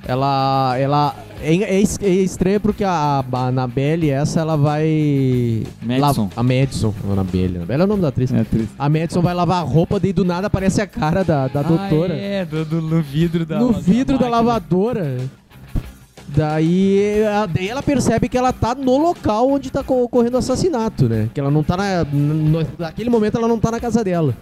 [0.08, 0.76] Ela.
[0.80, 1.16] Ela.
[1.44, 5.64] É, é é estranho porque a, a Annabelle, essa, ela vai.
[5.82, 6.24] Madison.
[6.24, 6.94] La- a Madison.
[7.08, 7.58] A Annabelle.
[7.58, 8.32] Annabelle é o nome da atriz.
[8.34, 8.70] É triste.
[8.78, 12.14] A Madison vai lavar a roupa, daí do nada aparece a cara da, da doutora.
[12.14, 14.30] Ah, é, do, do- no vidro da no vidro da máquina.
[14.38, 15.18] lavadora.
[16.36, 20.40] Daí, a- daí ela percebe que ela tá no local onde tá co- ocorrendo o
[20.40, 21.30] assassinato, né?
[21.34, 22.04] Que ela não tá na.
[22.06, 24.34] no- naquele momento ela não tá na casa dela.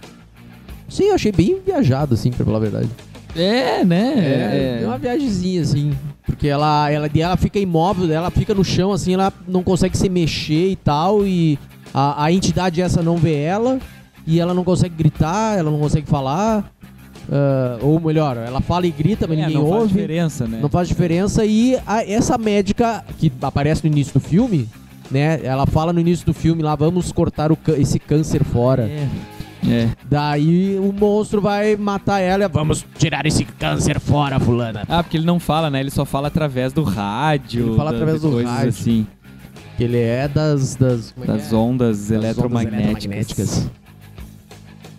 [0.88, 2.89] Sim, eu achei bem viajado, assim, pra falar a verdade.
[3.36, 4.13] É, né?
[4.17, 5.93] É, é uma viagemzinha, assim.
[6.25, 10.10] Porque ela, ela, ela fica imóvel, ela fica no chão, assim, ela não consegue se
[10.10, 11.25] mexer e tal.
[11.25, 11.58] E
[11.93, 13.80] a, a entidade essa não vê ela.
[14.28, 16.71] E ela não consegue gritar, ela não consegue falar.
[17.31, 19.93] Ah, ou melhor, ela fala e grita, mas É, ninguém não faz ouve.
[19.93, 20.59] diferença, né?
[20.61, 21.45] Não faz diferença.
[21.45, 24.67] E a- essa médica que aparece no início do filme,
[25.11, 25.39] né?
[25.43, 28.83] Ela fala no início do filme lá, vamos cortar esse câncer fora.
[28.83, 29.07] É.
[29.67, 29.89] É.
[30.09, 32.45] Daí o monstro vai matar ela.
[32.45, 34.83] e Vamos tirar esse câncer fora, fulana.
[34.87, 35.81] Ah, porque ele não fala, né?
[35.81, 37.67] Ele só fala através do rádio.
[37.67, 38.69] Ele fala através do rádio.
[38.69, 39.05] assim.
[39.75, 40.75] Que ele é das.
[40.75, 41.55] Das, é Das é?
[41.57, 43.05] ondas Das eletromagnéticas.
[43.05, 43.69] eletromagnéticas.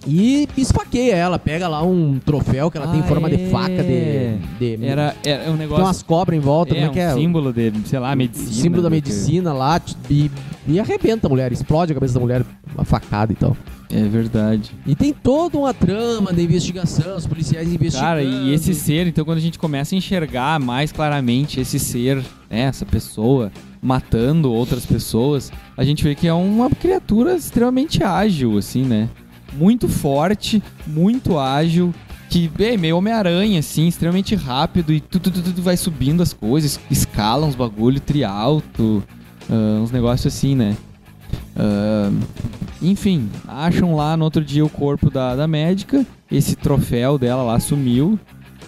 [0.07, 3.37] E esfaqueia ela, pega lá um troféu que ela tem em Ah, forma é.
[3.37, 4.39] de faca de.
[4.79, 5.85] de Era, era um tem negócio.
[5.85, 7.13] umas cobras em volta, como é um que é?
[7.15, 8.51] símbolo de, sei lá, medicina.
[8.51, 10.31] símbolo da do que- medicina lá e,
[10.67, 12.43] e arrebenta a mulher, explode a cabeça da mulher,
[12.75, 13.55] uma facada e tal.
[13.93, 14.71] É verdade.
[14.87, 18.07] E tem toda uma trama de investigação, os policiais investigando.
[18.07, 22.17] Cara, e esse ser, então quando a gente começa a enxergar mais claramente esse ser,
[22.49, 23.51] né, essa pessoa
[23.83, 29.09] matando outras pessoas, a gente vê que é uma criatura extremamente ágil, assim, né?
[29.53, 31.93] Muito forte, muito ágil,
[32.29, 36.79] que é meio Homem-Aranha, assim, extremamente rápido e tudo, tudo, tudo vai subindo as coisas,
[36.91, 39.03] escala uns bagulho trialto,
[39.51, 40.77] ah, uns negócios assim, né?
[41.57, 42.11] Ah,
[42.81, 46.07] enfim, acham lá no outro dia o corpo da, da médica.
[46.31, 48.19] Esse troféu dela lá sumiu,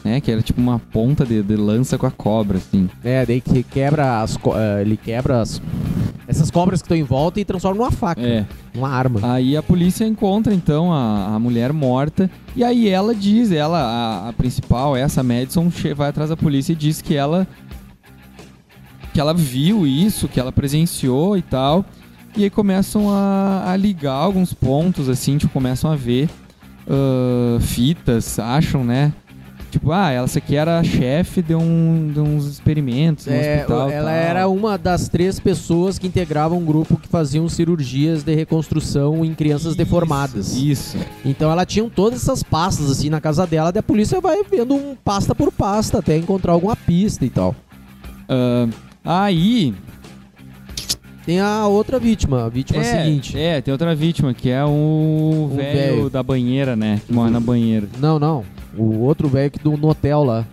[0.05, 0.21] né?
[0.21, 2.91] Que era tipo uma ponta de, de lança com a cobra, assim.
[3.03, 4.37] É, daí que quebra as.
[4.37, 5.63] eh, ele quebra as.
[6.27, 8.47] Essas cobras que estão em volta e transforma numa faca, É.
[8.75, 9.21] numa arma.
[9.35, 12.31] Aí a polícia encontra então a, a mulher morta.
[12.55, 16.77] E aí ela diz, ela, a, a principal, essa Madison, vai atrás da polícia e
[16.77, 17.47] diz que ela.
[19.13, 21.85] Que ela viu isso, que ela presenciou e tal.
[22.37, 26.31] E aí começam a, a ligar alguns pontos, assim, tipo, começam a ver
[26.89, 29.13] ah, fitas, acham, né?
[29.73, 33.57] Tipo, ah, ela essa aqui era a chefe de, um, de uns experimentos no É,
[33.57, 33.91] hospital.
[33.91, 34.15] ela tal.
[34.19, 39.35] era uma das três pessoas que integravam um grupo que faziam cirurgias de reconstrução em
[39.35, 40.55] crianças deformadas.
[40.55, 40.99] Isso.
[41.25, 44.75] Então ela tinha todas essas pastas assim na casa dela, daí a polícia vai vendo
[44.75, 47.55] um pasta por pasta até encontrar alguma pista e tal.
[48.29, 49.75] Ah, aí,
[51.25, 53.39] Tem a outra vítima, a vítima é, seguinte.
[53.39, 54.69] É, tem outra vítima, que é o
[55.51, 56.11] O velho velho.
[56.11, 57.01] da banheira, né?
[57.07, 57.89] Que morre na banheira.
[57.99, 58.45] Não, não.
[58.77, 60.47] O outro velho que do, no hotel lá,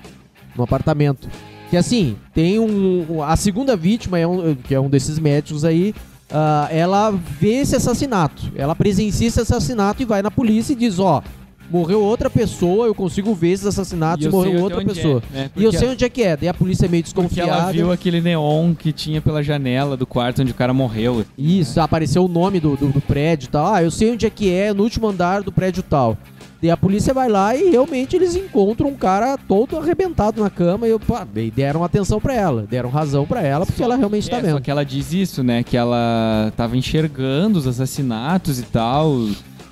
[0.56, 1.28] no apartamento.
[1.70, 3.22] Que assim, tem um.
[3.24, 5.94] A segunda vítima, é um, que é um desses médicos aí,
[6.32, 8.52] ah, ela vê esse assassinato.
[8.56, 11.22] Ela presencia esse assassinato e vai na polícia e diz: Ó,
[11.70, 15.22] morreu outra pessoa, eu consigo ver esses assassinatos E morreu outra onde pessoa.
[15.32, 15.52] é, né?
[15.56, 16.36] E eu Porque- sei onde é que é.
[16.36, 17.52] Daí a polícia é meio Porque desconfiada.
[17.52, 21.24] ela viu aquele neon que tinha pela janela do quarto onde o cara morreu.
[21.38, 23.72] Isso, apareceu o nome do, do, do prédio e tal.
[23.74, 26.18] Ah, eu sei onde é que é, no último andar do prédio tal.
[26.62, 30.88] Daí a polícia vai lá e realmente eles encontram um cara todo arrebentado na cama
[30.88, 34.38] e pá, daí deram atenção pra ela, deram razão pra ela porque ela realmente tá
[34.38, 34.52] É, vendo.
[34.56, 35.63] Só que ela diz isso, né?
[35.63, 39.13] Que ela tava enxergando os assassinatos e tal,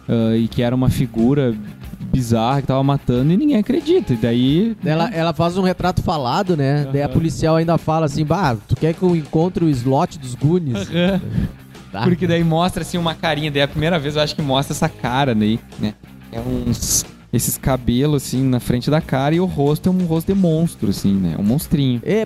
[0.08, 1.54] ah, e que era uma figura
[2.12, 4.14] bizarra que tava matando e ninguém acredita.
[4.14, 4.78] E daí.
[4.82, 6.88] Daí Ela, ela faz um retrato falado, né?
[6.92, 10.36] Daí a policial ainda fala assim, bah, tu quer que eu encontre o slot dos
[10.36, 10.88] Goonies?
[11.92, 12.04] Tá.
[12.04, 13.50] Porque daí mostra assim uma carinha.
[13.52, 15.94] Daí a primeira vez eu acho que mostra essa cara daí, né?
[16.32, 17.06] É uns.
[17.34, 20.90] Esses cabelos assim na frente da cara e o rosto é um rosto de monstro,
[20.90, 21.36] assim, né?
[21.38, 22.02] Um monstrinho.
[22.06, 22.26] É,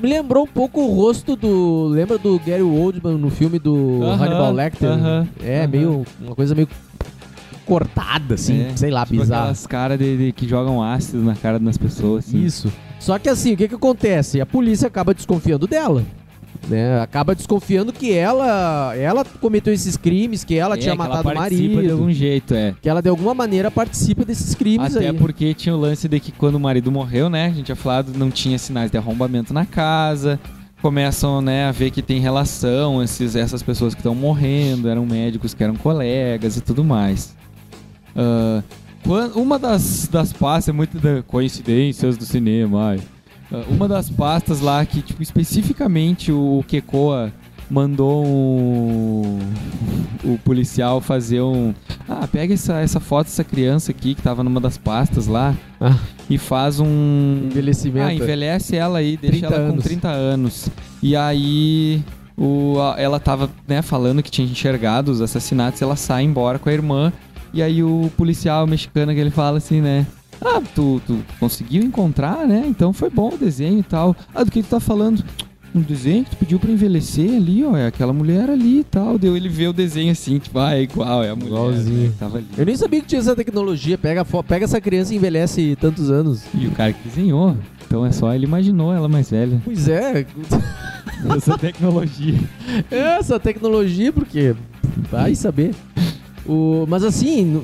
[0.00, 1.88] me lembrou um pouco o rosto do.
[1.88, 4.88] Lembra do Gary Oldman no filme do Aham, Hannibal Lecter?
[4.88, 5.68] aham, é, aham.
[5.68, 6.06] meio.
[6.20, 6.68] Uma coisa meio
[7.64, 9.40] cortada, assim, É, sei lá, Tipo bizarra.
[9.42, 12.26] aquelas caras de, de- que jogam ácido na cara das pessoas.
[12.28, 12.44] Assim.
[12.44, 12.72] Isso.
[13.00, 14.40] Só que assim, o que que acontece?
[14.40, 16.04] A polícia acaba desconfiando dela.
[16.68, 17.00] Né?
[17.00, 21.28] Acaba desconfiando que ela ela cometeu esses crimes, que ela É, tinha que ela matado
[21.28, 21.82] o participa marido.
[21.86, 22.74] de algum jeito, é.
[22.82, 25.16] Que ela de alguma maneira participa desses crimes Até aí.
[25.16, 27.46] porque tinha o lance de que quando o marido morreu, né?
[27.46, 30.40] A gente tinha falado, não tinha sinais de arrombamento na casa.
[30.82, 35.54] Começam, né, a ver que tem relação, esses, essas pessoas que estão morrendo, eram médicos
[35.54, 37.34] que eram colegas e tudo mais.
[39.04, 43.00] Quan- uma das, das pastas, é muito da coincidências do cinema, ai.
[43.52, 47.32] Ah, uma das pastas lá que, tipo, especificamente o Kekoa
[47.70, 49.38] mandou o,
[50.24, 51.74] o policial fazer um.
[52.08, 55.96] Ah, pega essa, essa foto dessa criança aqui que tava numa das pastas lá Ah.
[56.30, 57.42] e faz um.
[57.50, 58.06] Envelhecimento.
[58.06, 59.84] Ah, envelhece ela aí, deixa 30 ela com anos.
[59.84, 60.68] 30 anos.
[61.02, 62.02] E aí.
[62.38, 66.72] O, ela tava, né, falando que tinha enxergado os assassinatos, ela sai embora com a
[66.72, 67.10] irmã.
[67.54, 70.06] E aí o policial mexicano que ele fala assim, né?
[70.40, 72.64] Ah, tu, tu conseguiu encontrar, né?
[72.66, 74.14] Então foi bom o desenho e tal.
[74.34, 75.24] Ah, do que tu tá falando?
[75.74, 77.76] Um desenho que tu pediu pra envelhecer ali, ó.
[77.76, 79.18] É aquela mulher ali e tal.
[79.18, 81.48] Deu ele vê o desenho assim, tipo, ah, é igual, é a mulher.
[81.50, 82.02] Igualzinho.
[82.04, 82.46] né, que tava ali.
[82.56, 83.98] Eu nem sabia que tinha essa tecnologia.
[83.98, 86.42] Pega, pega essa criança e envelhece tantos anos.
[86.54, 87.56] E o cara que desenhou.
[87.86, 89.60] Então é só ele imaginou ela mais velha.
[89.64, 90.24] Pois é,
[91.36, 92.38] Essa tecnologia.
[92.90, 94.54] essa tecnologia, porque
[95.10, 95.74] vai saber.
[96.44, 97.62] O, mas assim,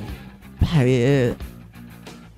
[0.61, 1.33] ah, é-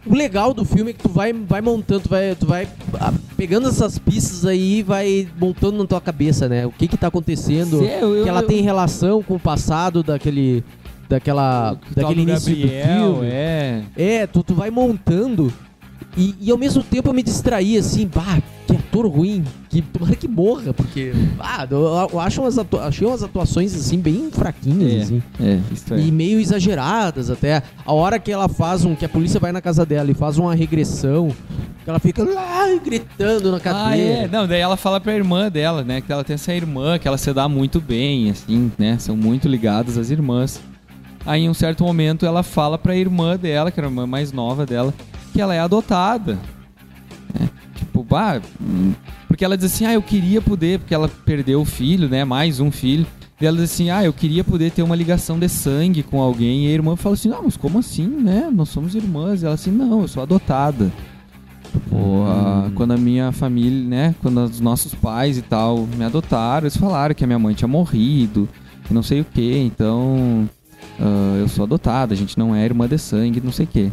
[0.05, 2.67] o legal do filme é que tu vai, vai montando, tu vai, tu vai
[2.99, 6.65] ah, pegando essas pistas aí e vai montando na tua cabeça, né?
[6.65, 10.03] O que que tá acontecendo, Cê, eu- que ela eu- tem relação com o passado
[10.03, 10.63] daquele,
[11.09, 13.27] daquela, tal daquele do início do Gabriel, filme.
[13.31, 13.83] É.
[13.97, 15.51] É, tu, tu vai montando
[16.17, 20.15] e, e ao mesmo tempo eu me distraí assim, bah, que ator ruim, que tomara
[20.15, 24.93] que morra, porque, ah, eu, eu acho umas atua- achei umas atuações assim bem fraquinhas,
[24.93, 25.01] É.
[25.03, 25.23] assim.
[25.39, 25.59] É,
[25.91, 25.99] é.
[25.99, 27.61] E meio exageradas até.
[27.85, 28.95] A hora que ela faz um.
[28.95, 31.29] Que a polícia vai na casa dela e faz uma regressão.
[31.83, 34.13] Que ela fica lá gritando na Ah, cadeira.
[34.23, 34.27] é.
[34.27, 36.01] Não, daí ela fala pra irmã dela, né?
[36.01, 38.97] Que ela tem essa irmã, que ela se dá muito bem, assim, né?
[38.97, 40.59] São muito ligadas as irmãs.
[41.25, 44.31] Aí, em um certo momento, ela fala pra irmã dela, que era a irmã mais
[44.31, 44.93] nova dela,
[45.35, 46.39] que ela é adotada.
[47.33, 47.49] né?
[47.75, 48.93] Tipo, bah, hum,
[49.27, 52.23] porque ela diz assim, ah, eu queria poder, porque ela perdeu o filho, né?
[52.23, 53.05] Mais um filho.
[53.41, 56.65] E ela diz assim, ah, eu queria poder ter uma ligação de sangue com alguém.
[56.65, 58.49] E a irmã fala assim, não, mas como assim, né?
[58.49, 59.41] Nós somos irmãs.
[59.41, 60.89] E ela assim, não, eu sou adotada.
[61.89, 64.15] Pô, a- quando a minha família, né?
[64.21, 67.67] Quando os nossos pais e tal me adotaram, eles falaram que a minha mãe tinha
[67.67, 68.47] morrido,
[68.89, 70.49] e não sei o que, então
[70.97, 73.91] ah, eu sou adotada, a gente não é irmã de sangue, não sei o que.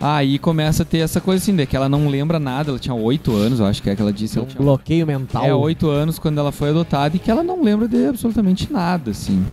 [0.00, 2.94] Aí começa a ter essa coisa assim, de que ela não lembra nada, ela tinha
[2.94, 4.36] oito anos, eu acho que é que ela disse.
[4.36, 5.44] É Ela um tinha bloqueio mental.
[5.44, 9.10] é, oito anos quando ela foi adotada e que ela não lembra de absolutamente nada,
[9.10, 9.44] assim.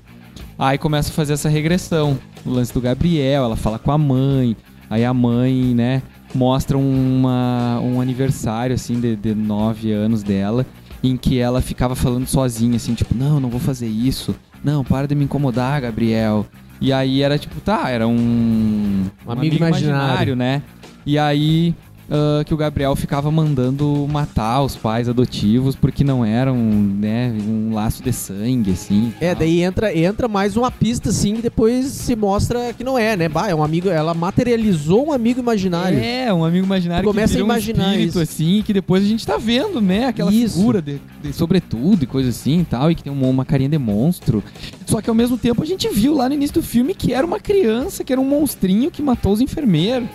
[0.59, 2.19] Aí começa a fazer essa regressão.
[2.45, 4.55] O lance do Gabriel, ela fala com a mãe.
[4.89, 6.03] Aí a mãe, né,
[6.35, 10.65] mostra uma, um aniversário, assim, de, de nove anos dela,
[11.01, 14.35] em que ela ficava falando sozinha, assim, tipo, não, não vou fazer isso.
[14.63, 16.45] Não, para de me incomodar, Gabriel.
[16.83, 20.35] E aí era tipo, tá, era um, Um amigo imaginário.
[20.35, 20.61] né?
[21.05, 21.73] E aí
[22.09, 27.73] ah, que o Gabriel ficava mandando matar os pais adotivos porque não eram, né, um
[27.73, 29.13] laço de sangue, assim.
[29.19, 29.39] É, tal.
[29.39, 33.29] daí entra, entra mais uma pista, assim, que depois se mostra que não é, né?
[33.29, 33.89] Bah, é um amigo.
[33.89, 35.99] Ela materializou um amigo imaginário.
[35.99, 38.19] É, um amigo imaginário Tu começa que a imaginar um espírito, isso.
[38.19, 40.07] assim, que depois a gente tá vendo, né?
[40.07, 40.57] Aquela Isso.
[40.57, 43.69] figura de, de sobretudo e coisa assim e tal, e que tem uma, uma carinha
[43.69, 44.43] de monstro.
[44.85, 47.25] Só que ao mesmo tempo a gente viu lá no início do filme que era
[47.25, 50.07] uma criança, que era um monstrinho que matou os enfermeiros.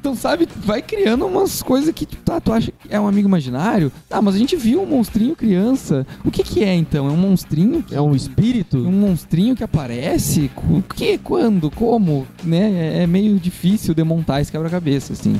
[0.00, 3.92] Então, sabe, vai criando umas coisas que, tá, tu acha que é um amigo imaginário?
[4.10, 6.06] Ah, mas a gente viu um monstrinho criança.
[6.24, 7.06] O que que é, então?
[7.06, 8.78] É um monstrinho que É um espírito?
[8.78, 10.50] um monstrinho que aparece?
[10.70, 11.18] O que?
[11.18, 11.70] Quando?
[11.70, 12.26] Como?
[12.42, 12.96] Né?
[12.98, 15.38] É, é meio difícil demontar esse quebra-cabeça, assim.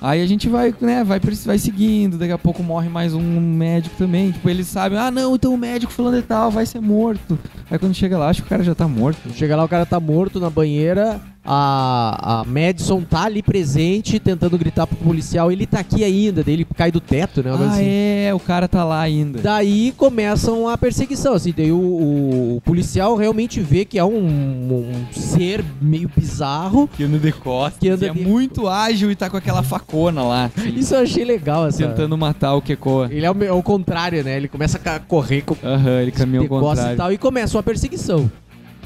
[0.00, 3.94] Aí a gente vai, né, vai, vai seguindo, daqui a pouco morre mais um médico
[3.98, 4.30] também.
[4.30, 7.38] Tipo, eles sabem, ah não, então o médico fulano e tal vai ser morto.
[7.70, 9.20] Aí quando chega lá, acho que o cara já tá morto.
[9.34, 11.20] Chega lá, o cara tá morto na banheira.
[11.42, 15.50] A, a Madison tá ali presente, tentando gritar pro policial.
[15.50, 17.50] Ele tá aqui ainda, daí ele cai do teto, né?
[17.50, 17.82] Ah, assim.
[17.86, 19.40] é, o cara tá lá ainda.
[19.40, 24.18] Daí começam a perseguição, assim, daí o, o- o policial realmente vê que é um,
[24.22, 26.88] um ser meio bizarro.
[26.88, 27.80] Que anda de costas.
[27.80, 30.50] Que anda e é de- muito ágil e tá com aquela facona lá.
[30.54, 31.86] assim, Isso eu achei legal, essa.
[31.88, 33.08] Tentando matar o Kekoa.
[33.10, 34.36] Ele é o, é o contrário, né?
[34.36, 36.96] Ele começa a correr com Aham, ele caminha ao costas e contrário.
[36.98, 38.30] tal e começa uma perseguição.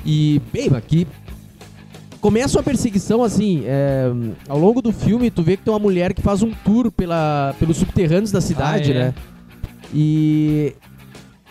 [0.06, 1.06] E, bem, aqui
[2.24, 4.10] começa uma perseguição assim, é,
[4.48, 7.54] ao longo do filme tu vê que tem uma mulher que faz um tour pela,
[7.58, 8.98] pelos subterrâneos da cidade, Ah, é?
[8.98, 9.14] né?
[9.92, 10.72] E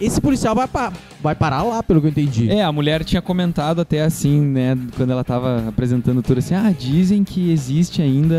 [0.02, 2.50] esse policial vai, pa- vai parar lá, pelo que eu entendi.
[2.50, 6.74] É, a mulher tinha comentado até assim, né, quando ela tava apresentando tudo assim, ah,
[6.76, 8.36] dizem que existe ainda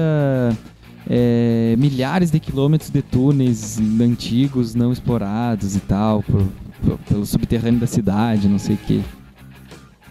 [1.08, 6.48] é, milhares de quilômetros de túneis antigos não explorados e tal, por-
[6.84, 9.00] por- pelo subterrâneo da cidade, não sei o quê.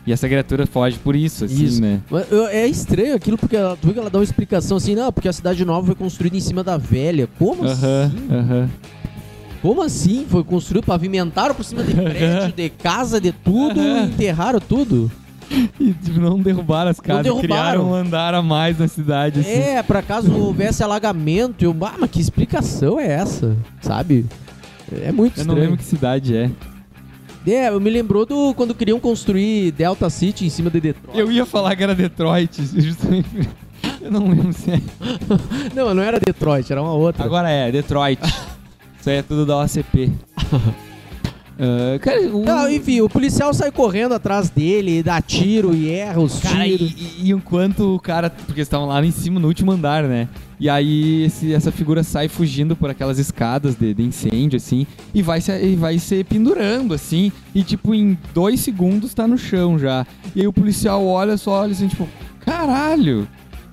[0.05, 1.81] E essa criatura foge por isso, assim, Isso.
[1.81, 2.01] né?
[2.51, 5.29] É estranho aquilo, porque ela, tu vê que ela dá uma explicação assim, não, porque
[5.29, 7.27] a cidade nova foi construída em cima da velha.
[7.39, 7.71] Como Aham,
[8.05, 8.27] assim?
[8.35, 8.69] aham.
[9.61, 10.25] Como assim?
[10.27, 15.09] Foi construído, pavimentaram por cima de prédio, de casa, de tudo, enterraram tudo.
[15.79, 17.47] E tipo, não derrubaram as casas, derrubaram.
[17.47, 19.49] criaram um andar a mais na cidade, assim.
[19.49, 23.55] É, pra caso houvesse alagamento, eu, ah, mas que explicação é essa?
[23.81, 24.25] Sabe?
[24.91, 25.59] É muito Eu não estranho.
[25.61, 26.49] lembro que cidade é.
[27.45, 31.17] É, eu me lembrou do quando queriam construir Delta City em cima de Detroit.
[31.17, 33.49] Eu ia falar que era Detroit, justamente.
[34.01, 34.81] Eu não lembro se é.
[35.75, 37.23] Não, não era Detroit, era uma outra.
[37.23, 38.21] Agora é, Detroit.
[38.99, 40.11] Isso aí é tudo da OCP.
[41.59, 42.43] Ah, cara, o...
[42.43, 46.91] Não, enfim, o policial sai correndo atrás dele, dá tiro e erra os Cara, tiros.
[46.97, 48.29] e, e enquanto o cara.
[48.29, 50.27] Porque eles estavam lá em cima, no último andar, né?
[50.59, 55.21] E aí esse- essa figura sai fugindo por aquelas escadas de, de incêndio, assim, e
[55.21, 59.77] vai, se, e vai se pendurando, assim, e tipo, em dois segundos tá no chão
[59.77, 60.07] já.
[60.35, 62.07] E aí o policial olha, só olha assim, tipo,
[62.39, 63.27] caralho!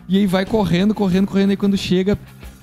[0.09, 2.19] E aí vai correndo, correndo, correndo, e quando chega,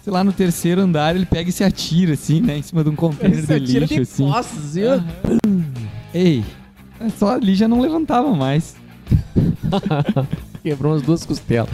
[0.07, 2.59] sei lá, no terceiro andar, ele pega e se atira, assim, né?
[2.59, 4.31] Em cima de um container de atira lixo, de assim.
[4.31, 4.93] assim, ó.
[4.93, 5.65] Aham.
[6.13, 6.45] Ei,
[7.01, 8.77] é só ali já não levantava mais.
[10.63, 11.69] Quebrou umas duas costelas.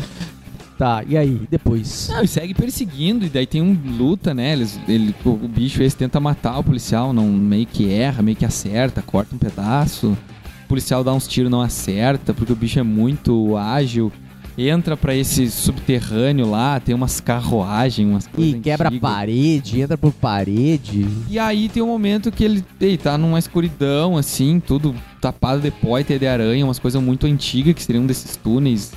[0.79, 1.41] Tá, e aí?
[1.47, 2.09] Depois?
[2.11, 4.53] Não, e segue perseguindo, e daí tem um luta, né?
[4.53, 8.35] Eles, ele, o, o bicho esse tenta matar o policial, não meio que erra, meio
[8.35, 10.17] que acerta, corta um pedaço.
[10.65, 14.11] O policial dá uns tiros, não acerta, porque o bicho é muito ágil.
[14.57, 19.01] Entra pra esse subterrâneo lá, tem umas carruagens, umas coisas E quebra antigas.
[19.09, 21.07] parede, entra por parede.
[21.29, 25.71] E aí tem um momento que ele ei, tá numa escuridão, assim, tudo tapado de
[25.71, 28.91] pó e de aranha, umas coisas muito antigas, que seriam desses túneis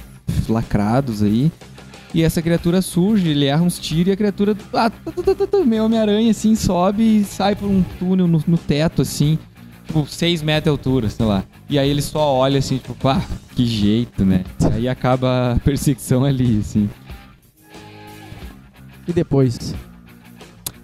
[0.49, 1.51] lacrados aí.
[2.15, 4.91] E essa criatura surge, ele erra uns tiros e a criatura, ah,
[5.67, 9.39] meio Homem-Aranha, assim, sobe e sai por um túnel no, no teto, assim,
[9.87, 11.45] tipo, 6 metros de altura, sei lá.
[11.69, 13.23] E aí ele só olha, assim, tipo, pá,
[13.55, 14.45] que jeito, né?
[14.73, 16.89] Aí acaba a perseguição ali, assim.
[19.09, 19.75] E depois?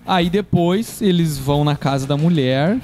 [0.07, 2.79] Aí depois eles vão na casa da mulher.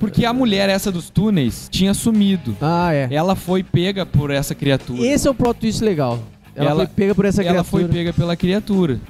[0.00, 2.56] Porque a mulher, essa dos túneis, tinha sumido.
[2.60, 3.08] Ah, é.
[3.10, 5.04] Ela foi pega por essa criatura.
[5.04, 6.20] Esse é o plot twist legal.
[6.54, 7.70] Ela, Ela- foi pega por essa Ela criatura.
[7.84, 9.00] foi pega pela criatura.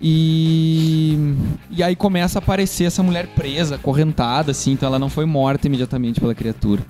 [0.00, 1.34] E.
[1.70, 4.72] E aí começa a aparecer essa mulher presa, acorrentada, assim.
[4.72, 6.82] Então ela não foi morta imediatamente pela criatura.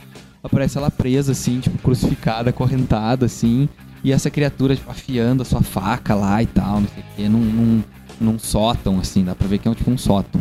[0.43, 3.69] Aparece ela presa, assim, tipo, crucificada, acorrentada, assim.
[4.03, 7.29] E essa criatura, tipo, afiando a sua faca lá e tal, não sei o quê,
[7.29, 7.83] num, num,
[8.21, 9.25] num sótão, assim.
[9.25, 10.41] Dá pra ver que é um, tipo um sótão.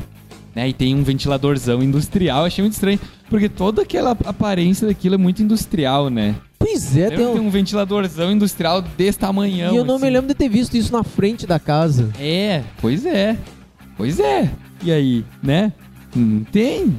[0.55, 0.69] Né?
[0.69, 2.45] E tem um ventiladorzão industrial.
[2.45, 2.99] Achei muito estranho.
[3.29, 6.35] Porque toda aquela aparência daquilo é muito industrial, né?
[6.71, 7.33] Pois é, tem que um...
[7.33, 9.73] tem um ventiladorzão industrial desse tamanhão.
[9.73, 10.05] E eu não assim?
[10.05, 12.09] me lembro de ter visto isso na frente da casa.
[12.19, 13.37] É, pois é.
[13.97, 14.49] Pois é.
[14.83, 15.73] E aí, né?
[16.15, 16.95] Não tem.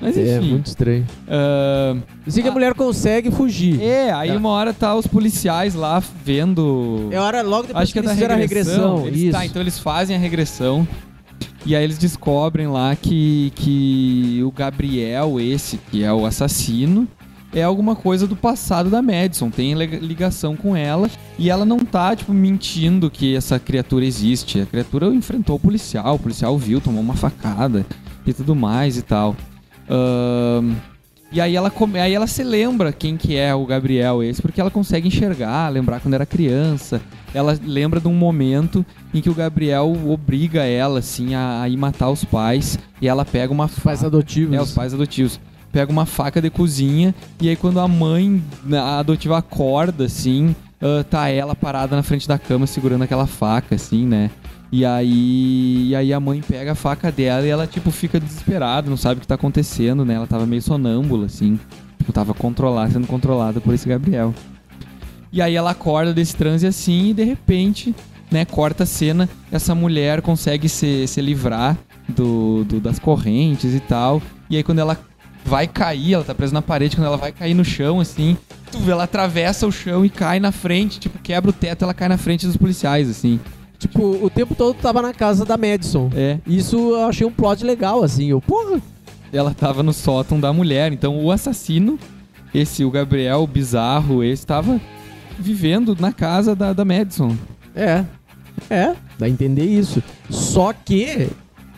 [0.00, 0.28] Mas enfim.
[0.30, 1.06] É, muito estranho.
[1.28, 3.82] ah, Eu sei que a mulher consegue fugir.
[3.82, 4.36] é, aí Tá.
[4.36, 7.08] uma hora tá os policiais lá vendo.
[7.10, 9.06] É hora logo depois Acho que é eles da fizeram a regressão.
[9.06, 9.32] Eles- isso.
[9.32, 10.86] Tá, então eles fazem a regressão.
[11.66, 17.06] E aí eles descobrem lá que, que o Gabriel, esse, que é o assassino,
[17.52, 19.50] é alguma coisa do passado da Madison.
[19.50, 21.10] Tem ligação com ela.
[21.38, 24.60] E ela não tá, tipo, mentindo que essa criatura existe.
[24.60, 26.14] A criatura enfrentou o policial.
[26.14, 27.84] O policial viu, tomou uma facada
[28.26, 29.34] e tudo mais e tal.
[31.32, 34.60] E aí ela, come- aí ela se lembra quem que é o Gabriel esse, porque
[34.60, 37.00] ela consegue enxergar, lembrar quando era criança.
[37.32, 38.84] Ela lembra de um momento
[39.14, 42.76] em que o Gabriel obriga ela, assim, a, a ir matar os pais.
[43.00, 44.06] E ela pega uma Pais faca.
[44.08, 44.54] adotivos.
[44.56, 45.38] É, os pais adotivos.
[45.72, 51.04] Pega uma faca de cozinha e aí quando a mãe a adotiva acorda, assim, ah,
[51.08, 54.30] tá ela parada na frente da cama segurando aquela faca, assim, né?
[54.72, 58.88] E aí, e aí a mãe pega a faca dela e ela, tipo, fica desesperada,
[58.88, 60.14] não sabe o que tá acontecendo, né?
[60.14, 61.58] Ela tava meio sonâmbula, assim.
[61.98, 64.32] Tipo, tava controlada, sendo controlada por esse Gabriel.
[65.32, 67.94] E aí ela acorda desse transe assim e de repente,
[68.30, 71.76] né, corta a cena, essa mulher consegue se, se livrar
[72.08, 74.20] do, do- das correntes e tal.
[74.48, 74.96] E aí quando ela
[75.44, 78.36] vai cair, ela tá presa na parede, quando ela vai cair no chão, assim,
[78.70, 81.94] tu vê, ela atravessa o chão e cai na frente, tipo, quebra o teto, ela
[81.94, 83.40] cai na frente dos policiais, assim.
[83.78, 86.10] Tipo, o tempo todo tava na casa da Madison.
[86.14, 88.26] É, Isso eu achei um plot legal, assim.
[88.26, 88.80] Eu, porra,
[89.32, 90.92] ela tava no sótão da mulher.
[90.92, 91.98] Então o assassino,
[92.52, 94.78] esse, o Gabriel, o bizarro, esse, tava
[95.38, 97.34] vivendo na casa da, da Madison.
[97.74, 98.04] é.
[98.68, 100.02] É, dá a entender isso.
[100.28, 101.28] Só que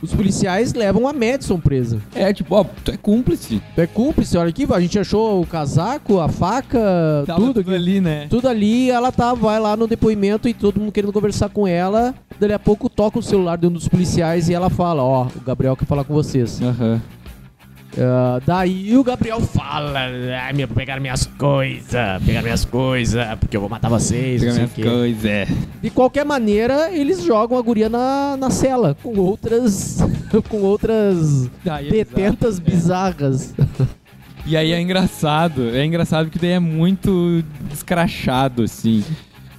[0.03, 2.01] os policiais levam a Madison presa.
[2.15, 3.63] É, tipo, ó, tu é cúmplice.
[3.75, 7.75] Tu é cúmplice, olha aqui, a gente achou o casaco, a faca, Tava tudo tudo
[7.75, 8.27] ali, né?
[8.29, 12.15] Tudo ali, ela tá, vai lá no depoimento e todo mundo querendo conversar com ela.
[12.39, 15.41] Dali a pouco toca o celular de um dos policiais e ela fala, ó, o
[15.47, 16.61] Gabriel quer falar com vocês.
[16.61, 17.01] Aham.
[17.99, 20.01] Ah, daí o Gabriel fala,
[20.45, 24.57] ai, meu, pegaram minhas coisas, pegaram minhas coisas, porque eu vou matar vocês, Pega não
[24.57, 25.49] sei o minhas coisas, é.
[25.83, 29.99] De qualquer maneira, eles jogam a guria na, na cela, com outras,
[30.49, 33.29] com outras Aí é detentas bizarro, é.
[33.29, 33.55] bizarras.
[34.45, 39.05] E aí é engraçado, é engraçado que daí é muito escrachado, assim.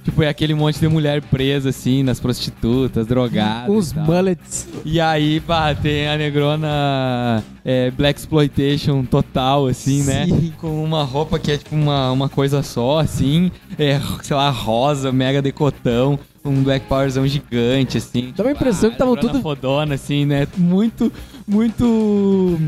[0.04, 3.74] Tipo, é aquele monte de mulher presa, assim, nas prostitutas, drogadas.
[3.74, 4.04] Os e tal.
[4.04, 4.68] mullets.
[4.84, 10.26] E aí, pá, tem a negrona é, Black Exploitation total, assim, né?
[10.26, 10.52] Sim.
[10.60, 13.50] Com uma roupa que é tipo uma, uma coisa só, assim.
[13.78, 16.18] É, sei lá, rosa, mega decotão.
[16.44, 18.30] um Black Powerzão gigante, assim.
[18.36, 20.46] Dá uma impressão que estavam tudo- fodona, assim, né?
[20.58, 21.10] Muito,
[21.48, 22.60] muito...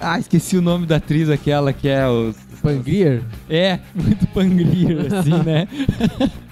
[0.00, 2.34] Ah, esqueci o nome da atriz aquela que é os...
[2.60, 3.22] Pangrier?
[3.48, 5.68] É, muito pangria, assim, né?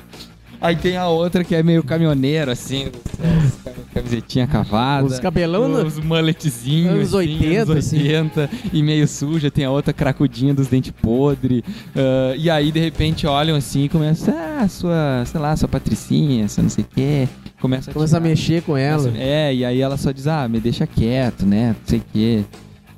[0.61, 2.89] Aí tem a outra que é meio caminhoneiro, assim,
[3.95, 5.07] camisetinha cavada.
[5.07, 6.91] Os cabelão no- Os mulletzinhos.
[6.93, 7.97] Anos assim, 80, anos assim.
[7.99, 9.51] 80, e meio suja.
[9.51, 11.63] Tem a outra cracudinha dos dentes podres.
[11.95, 16.49] ah, e aí, de repente, olham assim e começam, ah, sua, sei lá, sua patricinha,
[16.49, 17.29] sua não sei o quê.
[17.61, 19.03] Começa a, Começa a mexer com ela.
[19.03, 21.69] Começa- É, e aí ela só diz, ah, me deixa quieto, né?
[21.69, 22.45] Não sei o quê.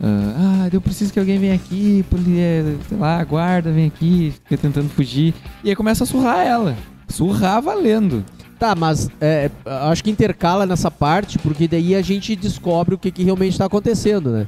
[0.02, 2.02] Ah, ah, eu preciso que alguém venha aqui,
[2.38, 5.34] é, sei lá, guarda, vem aqui, fica tentando fugir.
[5.62, 6.74] E aí começa a surrar ela.
[7.10, 8.24] Surrar valendo.
[8.58, 9.50] Tá, mas é,
[9.90, 13.64] acho que intercala nessa parte, porque daí a gente descobre o que, que realmente tá
[13.64, 14.46] acontecendo, né?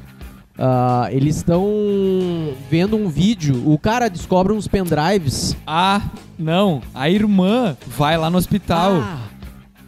[0.59, 1.67] Ah, eles estão
[2.71, 5.57] vendo um vídeo, o cara descobre uns pendrives.
[5.67, 6.03] Ah,
[6.39, 6.83] não.
[6.95, 8.97] A irmã vai lá no hospital.
[9.03, 9.19] Ah,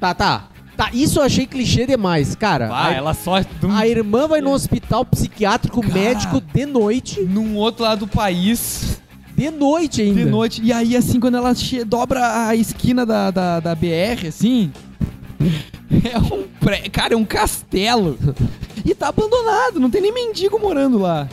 [0.00, 0.48] tá, tá.
[0.76, 2.66] Tá, isso eu achei clichê demais, cara.
[2.66, 3.38] vai, a, ela só.
[3.62, 5.94] um- a irmã vai no hospital psiquiátrico Cara.
[5.94, 7.20] médico de noite.
[7.20, 9.00] Num outro lado do país,
[9.36, 10.24] De noite ainda.
[10.24, 10.62] de noite.
[10.62, 11.52] E aí, assim, quando ela
[11.86, 14.72] dobra a esquina da, da, da BR, assim.
[16.02, 16.88] É um pré...
[16.88, 18.18] Cara, é um castelo.
[18.84, 21.28] E tá abandonado, não tem nem mendigo morando lá.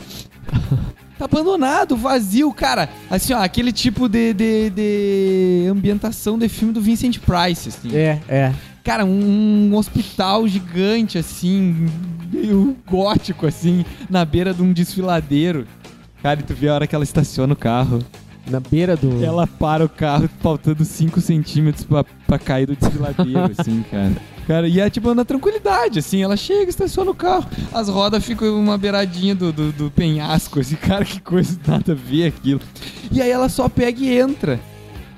[1.18, 2.88] Tá abandonado, vazio, cara.
[3.10, 7.94] Assim, ó, aquele tipo de, de, de ambientação de filme do Vincent Price, assim.
[7.94, 8.52] É, é.
[8.82, 11.88] Cara, um, um hospital gigante, assim,
[12.32, 15.66] meio gótico, assim, na beira de um desfiladeiro.
[16.22, 17.98] Cara, e tu vê a hora que ela estaciona o carro.
[18.46, 19.24] Na beira do.
[19.24, 24.12] Ela para o carro faltando 5 centímetros pra, pra cair do desfiladeiro, assim, cara.
[24.46, 28.58] Cara, e é tipo na tranquilidade, assim, ela chega, estaciona o carro, as rodas ficam
[28.58, 32.60] uma beiradinha do, do, do penhasco, assim, cara, que coisa, nada a ver aquilo.
[33.12, 34.58] E aí ela só pega e entra.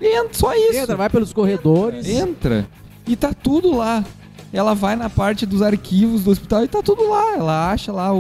[0.01, 0.77] Entra, só isso.
[0.77, 2.07] Entra, vai pelos corredores.
[2.07, 2.67] Entra.
[3.07, 4.05] E tá tudo lá.
[4.53, 7.35] Ela vai na parte dos arquivos do hospital e tá tudo lá.
[7.35, 8.19] Ela acha lá o.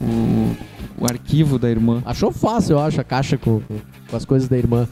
[0.00, 0.56] o, o,
[0.98, 2.02] o arquivo da irmã.
[2.04, 4.86] Achou fácil, eu acho, a caixa com, com- as coisas da irmã.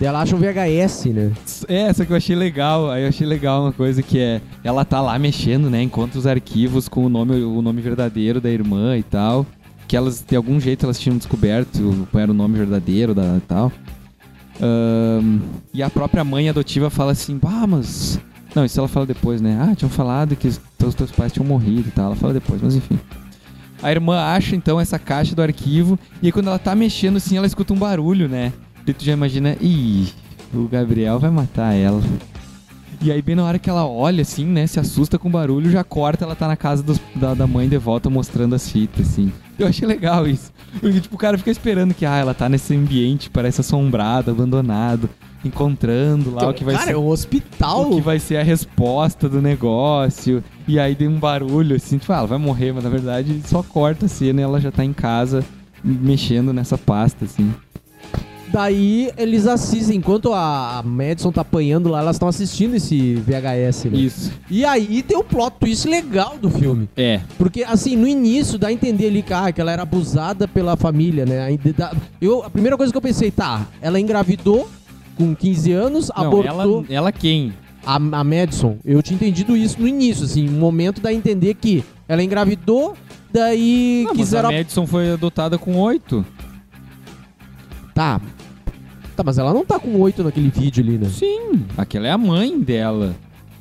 [0.00, 1.32] Ela acha um VHS, né?
[1.66, 2.88] É, essa que eu achei legal.
[2.88, 4.40] Aí eu achei legal uma coisa que é.
[4.62, 5.82] Ela tá lá mexendo, né?
[5.82, 9.44] Encontra os arquivos com o nome, o nome verdadeiro da irmã e tal.
[9.88, 13.40] Que elas, de algum jeito, elas tinham descoberto qual era o nome verdadeiro da e
[13.40, 13.72] tal.
[14.60, 15.40] Ahn,
[15.72, 18.20] e a própria mãe adotiva fala assim, ah, mas...
[18.54, 19.58] Não, isso ela fala depois, né?
[19.60, 22.06] Ah, tinham falado que os teus, teus pais tinham morrido e tal.
[22.06, 22.98] Ela fala depois, mas enfim.
[23.82, 25.98] A irmã acha, então, essa caixa do arquivo.
[26.22, 28.52] E aí, quando ela tá mexendo, assim, ela escuta um barulho, né?
[28.86, 30.08] E tu já imagina, ih,
[30.52, 32.02] o Gabriel vai matar ela.
[33.00, 34.66] E aí, bem na hora que ela olha, assim, né?
[34.66, 37.78] Se assusta com o barulho, já corta, ela tá na casa da, da mãe de
[37.78, 39.32] volta mostrando as fitas, assim.
[39.56, 40.52] Eu achei legal isso.
[40.80, 45.08] Porque, tipo, o cara fica esperando que, ah, ela tá nesse ambiente, parece assombrado, abandonado,
[45.44, 46.92] encontrando lá o que vai cara, ser.
[46.92, 47.90] é um hospital.
[47.90, 50.42] O que vai ser a resposta do negócio.
[50.66, 53.62] E aí deu um barulho, assim, tipo, ah, ela vai morrer, mas na verdade só
[53.62, 55.44] corta a cena e ela já tá em casa
[55.82, 57.52] mexendo nessa pasta, assim.
[58.50, 63.98] Daí eles assistem, enquanto a Madison tá apanhando lá, elas estão assistindo esse VHS, né?
[63.98, 64.32] Isso.
[64.50, 66.88] E aí tem um plot twist legal do filme.
[66.96, 67.20] É.
[67.36, 70.76] Porque, assim, no início dá a entender ali que, ah, que ela era abusada pela
[70.76, 71.58] família, né?
[72.20, 74.68] Eu, a primeira coisa que eu pensei, tá, ela engravidou
[75.18, 77.52] com 15 anos, Não, abortou ela, ela quem?
[77.84, 78.78] a, a Madison.
[78.84, 82.94] Eu tinha entendido isso no início, assim, um momento dá a entender que ela engravidou,
[83.32, 84.52] daí Não, mas a quiseram...
[84.52, 86.24] Madison foi adotada com oito.
[87.94, 88.20] Tá.
[89.16, 91.08] Tá, mas ela não tá com 8 naquele vídeo ali, né?
[91.08, 91.64] Sim.
[91.76, 93.16] Aquela é a mãe dela.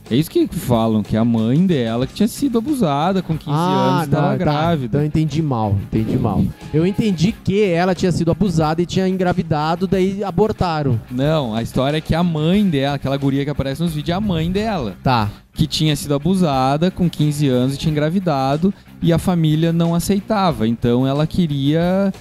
[0.09, 4.07] É isso que falam, que a mãe dela que tinha sido abusada com 15 anos
[4.07, 4.37] e tava tá.
[4.37, 4.85] grávida.
[4.85, 6.43] Então eu entendi mal, entendi mal.
[6.73, 10.99] Eu entendi que ela tinha sido abusada e tinha engravidado, daí abortaram.
[11.11, 14.17] Não, a história é que a mãe dela, aquela guria que aparece nos vídeos, é
[14.17, 14.95] a mãe dela.
[15.03, 15.29] Tá.
[15.53, 20.67] que tinha sido abusada com 15 anos e tinha engravidado e a família não aceitava.
[20.67, 22.13] Então ela queria,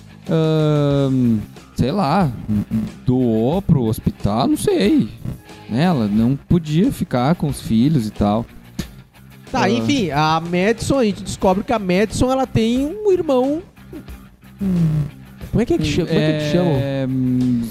[1.74, 2.32] sei lá,
[3.04, 5.08] doou pro hospital, não sei.
[5.70, 8.46] Ela não podia ficar com os filhos e tal.
[9.50, 9.70] Tá, Ah.
[9.70, 13.62] enfim, a Madison, a gente descobre que a Madison, ela tem um irmão...
[15.50, 16.08] Como é que, é que, chama?
[16.08, 16.74] Como é que, é que chamam?
[17.08, 17.62] hum,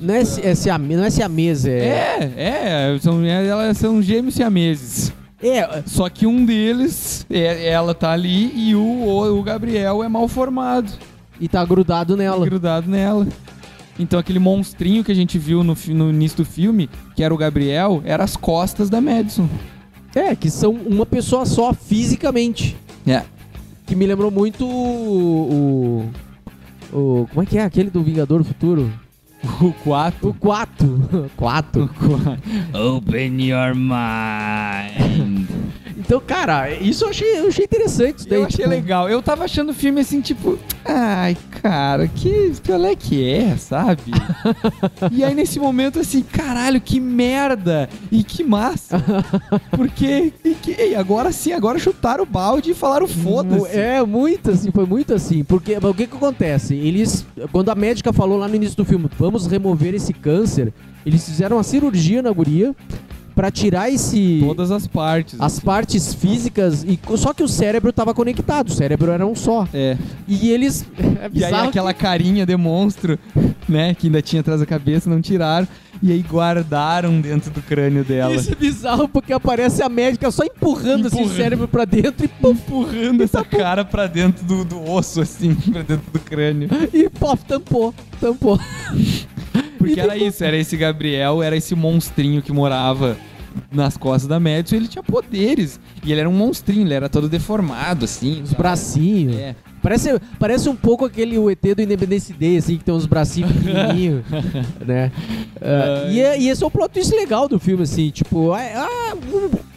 [0.00, 2.32] Não é, é siame- não é siamesa, é...
[2.36, 5.12] É, é, são, elas são gêmeos siameses.
[5.42, 10.26] É, Só que um deles, é- ela tá ali e o, o Gabriel é mal
[10.28, 10.92] formado.
[11.40, 12.44] e tá grudado nela.
[12.46, 13.26] grudado nela.
[14.02, 17.36] Então aquele monstrinho que a gente viu no, no início do filme, que era o
[17.36, 19.48] Gabriel, era as costas da Madison.
[20.14, 22.76] É, que são uma pessoa só fisicamente.
[23.06, 23.22] É.
[23.86, 26.10] Que me lembrou muito o...
[26.92, 28.92] o, o- como é que é aquele do Vingador do Futuro?
[29.60, 30.28] O 4.
[30.28, 31.30] O 4.
[31.36, 31.90] 4.
[32.96, 35.41] Open your mind.
[35.96, 38.18] Então, cara, isso eu achei, eu achei interessante.
[38.18, 39.08] Isso daí, Eu achei tipo, legal.
[39.08, 44.12] Eu tava achando o filme assim, tipo, ai, cara, que qual é que é, sabe?
[45.12, 49.02] e aí nesse momento assim, caralho, que merda e que massa.
[49.70, 53.76] Porque e que, agora sim, agora chutaram o balde e falaram foda-se.
[53.76, 55.44] É, muito assim, foi muito assim.
[55.44, 56.74] Porque o que que acontece?
[56.74, 60.72] Eles, quando a médica falou lá no início do filme, vamos remover esse câncer,
[61.04, 62.74] eles fizeram uma cirurgia na guria
[63.34, 65.40] pra tirar esse Todas as partes.
[65.40, 69.66] as partes físicas e só que o cérebro tava conectado, o cérebro era um só.
[69.72, 69.96] É.
[70.28, 73.18] E eles é E aí aquela carinha de monstro,
[73.68, 75.66] né, que ainda tinha atrás da cabeça, não tiraram.
[76.02, 78.34] E aí guardaram dentro do crânio dela.
[78.34, 81.36] Isso é bizarro porque aparece a médica só empurrando, assim, o Empurrando.
[81.36, 85.82] cérebro pra dentro e pum, empurrando essa cara pra dentro do, do osso, assim, pra
[85.82, 86.68] dentro do crânio.
[86.92, 88.58] e pô, tampou, tampou.
[89.86, 93.16] Porque era isso, era esse Gabriel, era esse monstrinho que morava
[93.70, 95.78] nas costas da Madison, ele tinha poderes.
[96.04, 98.42] E ele era um monstrinho, ele era todo deformado, assim.
[98.42, 99.36] Os bracinhos.
[99.36, 99.54] É.
[99.82, 103.50] Parece, parece um pouco aquele o ET do Independence Day, assim, que tem uns bracinhos
[103.50, 104.22] pequenininhos,
[104.86, 105.10] né?
[105.60, 108.60] Ah, e, é- e esse é o plot twist legal do filme, assim, tipo, ah,
[108.60, 109.14] ah,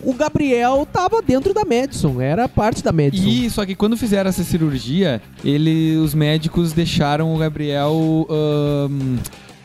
[0.04, 3.28] o, o Gabriel tava dentro da Madison, era parte da Madison.
[3.28, 9.18] E só que quando fizeram essa cirurgia, ele, os médicos deixaram o Gabriel ahn,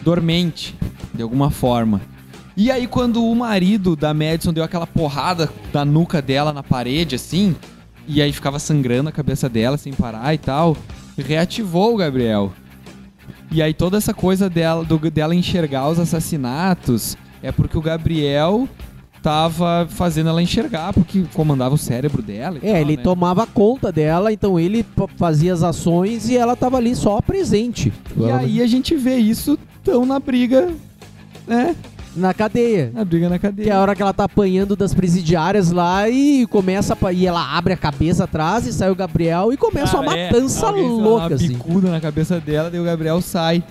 [0.02, 0.74] dormente,
[1.14, 2.00] de alguma forma.
[2.56, 7.14] E aí quando o marido da Madison deu aquela porrada da nuca dela na parede,
[7.14, 7.54] assim,
[8.06, 10.76] e aí ficava sangrando a cabeça dela sem parar e tal,
[11.16, 12.52] reativou o Gabriel.
[13.52, 18.68] E aí toda essa coisa dela, do- dela enxergar os assassinatos é porque o Gabriel
[19.22, 23.02] tava fazendo ela enxergar, porque comandava o cérebro dela e É, tal, ele né?
[23.02, 24.84] tomava conta dela, então ele
[25.16, 27.92] fazia as ações e ela tava ali só presente.
[28.16, 30.68] E aí a gente vê isso tão na briga,
[31.46, 31.74] né?
[32.16, 32.90] Na cadeia.
[32.92, 33.78] Na briga na Que é a cadeia.
[33.78, 37.76] hora que ela tá apanhando das presidiárias lá e começa a, e ela abre a
[37.76, 41.02] cabeça atrás e sai o Gabriel e começa uma Cara, é, matança alguém, sei lá,
[41.02, 41.48] louca, uma assim.
[41.48, 43.62] bicuda na cabeça dela, daí o Gabriel sai,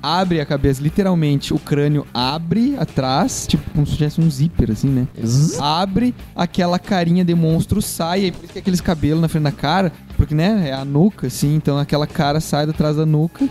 [0.00, 4.88] abre a cabeça, literalmente, o crânio abre atrás, tipo como se tivesse um zíper, assim,
[4.88, 5.08] né?
[5.20, 5.58] Zzz.
[5.60, 9.42] Abre, aquela carinha de monstro sai, aí por isso que é aqueles cabelos na frente
[9.44, 13.04] da cara, porque, né, é a nuca, assim, então aquela cara sai de trás da
[13.04, 13.48] nuca.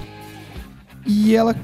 [1.05, 1.55] E ela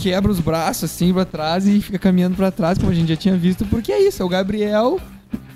[0.00, 3.16] quebra os braços assim pra trás e fica caminhando pra trás, como a gente já
[3.16, 5.00] tinha visto, porque é isso, é o Gabriel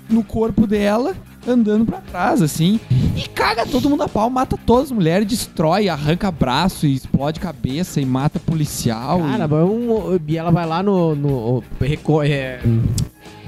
[0.09, 1.15] no corpo dela,
[1.47, 2.79] andando pra trás, assim,
[3.15, 7.39] e caga todo mundo a pau, mata todas as mulheres, destrói, arranca braço e explode
[7.39, 9.19] cabeça e mata policial.
[9.19, 9.47] Cara, e...
[9.47, 11.15] vai um- e ela vai lá no.
[11.15, 12.59] no reco- é,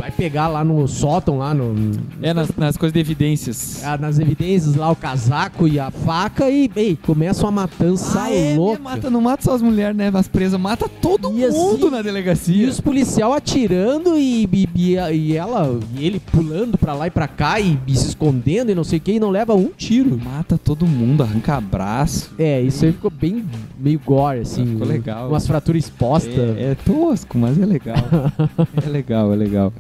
[0.02, 1.92] vai pegar lá no sótão, lá no.
[2.24, 3.84] É, nas, nas coisas de evidências.
[3.84, 8.34] ah, Nas evidências lá, o casaco e a faca e, ei, começa uma matança Ah,
[8.34, 8.82] é, louca.
[8.82, 10.12] Mata, não mata só as mulheres, né?
[10.14, 12.68] As presas, mata todo E assim- mundo na E delegacia.
[12.68, 17.28] os policial atirando e, e, e- e ela e ele pulando pra lá e pra
[17.28, 20.18] cá e, e se escondendo e não sei o que e não leva um tiro.
[20.18, 22.32] Mata todo mundo, arranca braço.
[22.40, 23.46] É, isso aí ficou bem
[23.80, 24.66] meio gore, assim.
[24.66, 25.30] Ficou legal.
[25.30, 26.34] Umas fraturas expostas.
[26.58, 27.98] É, é tosco, mas é legal.
[28.84, 29.72] é legal, é legal.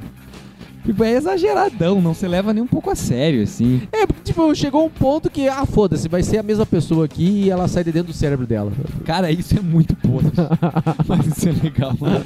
[0.86, 3.82] Tipo, é exageradão, não se leva nem um pouco a sério, assim.
[3.91, 7.43] É, porque, tipo, chegou um ponto que, ah, foda-se, vai ser a mesma pessoa aqui
[7.43, 8.71] e ela sai de dentro do cérebro dela.
[9.05, 10.32] Cara, isso é muito podre.
[11.07, 12.23] mas isso é legal, mas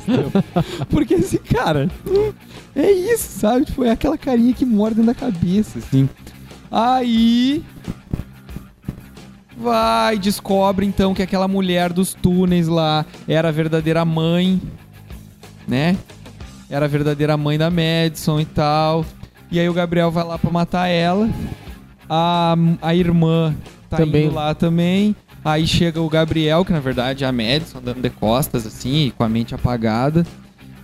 [0.90, 1.90] Porque esse cara,
[2.76, 3.66] é isso, sabe?
[3.66, 6.10] Tipo, é aquela carinha que morde da cabeça, assim.
[6.72, 7.64] Aí.
[9.58, 14.62] Vai, descobre então que aquela mulher dos túneis lá era a verdadeira mãe,
[15.66, 15.96] né?
[16.76, 19.06] Era a verdadeira mãe da Madison e tal.
[19.50, 21.30] E aí o Gabriel vai lá pra matar ela.
[22.10, 23.56] A, a irmã
[23.90, 24.26] tá Também.
[24.26, 25.16] indo lá também.
[25.42, 29.24] Aí chega o Gabriel, que na verdade é a Madison, andando de costas, assim, com
[29.24, 30.28] a mente apagada.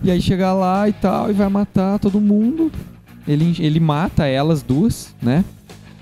[0.02, 2.72] E aí chega lá e tal, e vai matar todo mundo.
[3.28, 5.44] Ele, ele mata elas duas, né?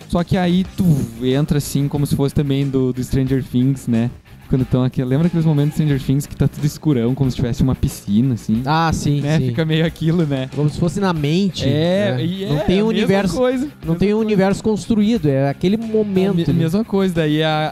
[0.08, 0.86] Só que aí tu
[1.26, 4.08] entra assim, como se fosse também do, do Stranger Things, né?
[4.50, 5.02] Quando estão aqui.
[5.04, 8.34] Lembra aqueles momentos do Stranger Things que tá tudo escurão, como se tivesse uma piscina,
[8.34, 8.62] assim?
[8.66, 9.38] Ah, sim, né?
[9.38, 9.46] sim.
[9.46, 10.50] Fica meio aquilo, né?
[10.56, 11.68] Como se fosse na mente.
[11.68, 12.24] É, né?
[12.24, 13.68] e é não tem a um mesma universo, coisa.
[13.86, 14.26] não tem um coisa.
[14.26, 16.30] universo construído, é aquele momento.
[16.30, 16.52] A me- né?
[16.64, 17.70] mesma coisa, daí a,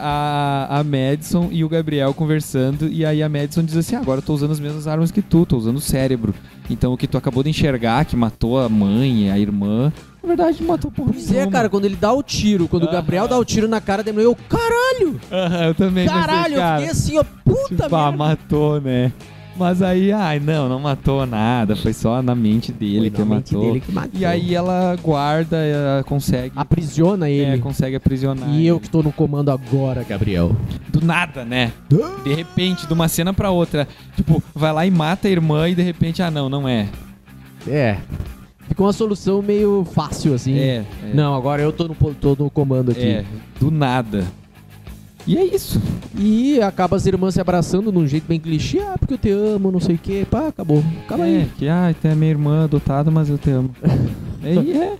[0.69, 4.19] a, a Madison e o Gabriel conversando, e aí a Madison diz assim: "Ah, agora
[4.19, 6.33] eu tô usando as mesmas armas que tu, tô usando o cérebro.
[6.69, 9.91] Então o que tu acabou de enxergar, que matou a mãe a irmã,
[10.21, 12.93] na verdade matou por Pois é, cara, quando ele dá o tiro, quando o Aham.
[12.95, 15.19] Gabriel dá o tiro na cara dele, eu, caralho,
[15.67, 18.17] eu também pensei, caralho, eu cara, fiquei assim, ó, puta tipo, ah, merda.
[18.17, 19.11] matou, né?
[19.57, 21.75] Mas aí, ai, não, não matou nada.
[21.75, 23.67] Foi só na mente dele Foi que na mente matou.
[23.67, 24.11] dele que matou.
[24.21, 26.53] E aí ela guarda, ela consegue.
[26.55, 27.57] Aprisiona É, ele.
[27.61, 28.47] consegue aprisionar.
[28.51, 28.83] e eu ele.
[28.85, 30.55] que tô no comando agora, Gabriel.
[30.87, 31.73] Do nada, né?
[32.23, 33.85] De repente, de uma cena pra outra.
[34.15, 36.87] Tipo, vai lá e mata a irmã e de repente, ah, não, não é.
[37.67, 37.97] É.
[38.69, 40.57] Ficou uma solução meio fácil, assim.
[40.57, 40.85] É.
[41.03, 43.01] é Não, agora eu tô no, tô no comando aqui.
[43.01, 43.25] É,
[43.59, 44.25] do nada.
[45.25, 45.81] E é isso.
[46.15, 48.79] E acaba as irmãs se abraçando num jeito bem clichê.
[48.79, 50.25] Ah, porque eu te amo, não sei o quê.
[50.29, 50.83] Pá, acabou.
[51.03, 51.51] Acaba é, aí.
[51.57, 53.71] que, ah, tem a minha irmã adotada, mas eu te amo.
[54.43, 54.97] é, e é.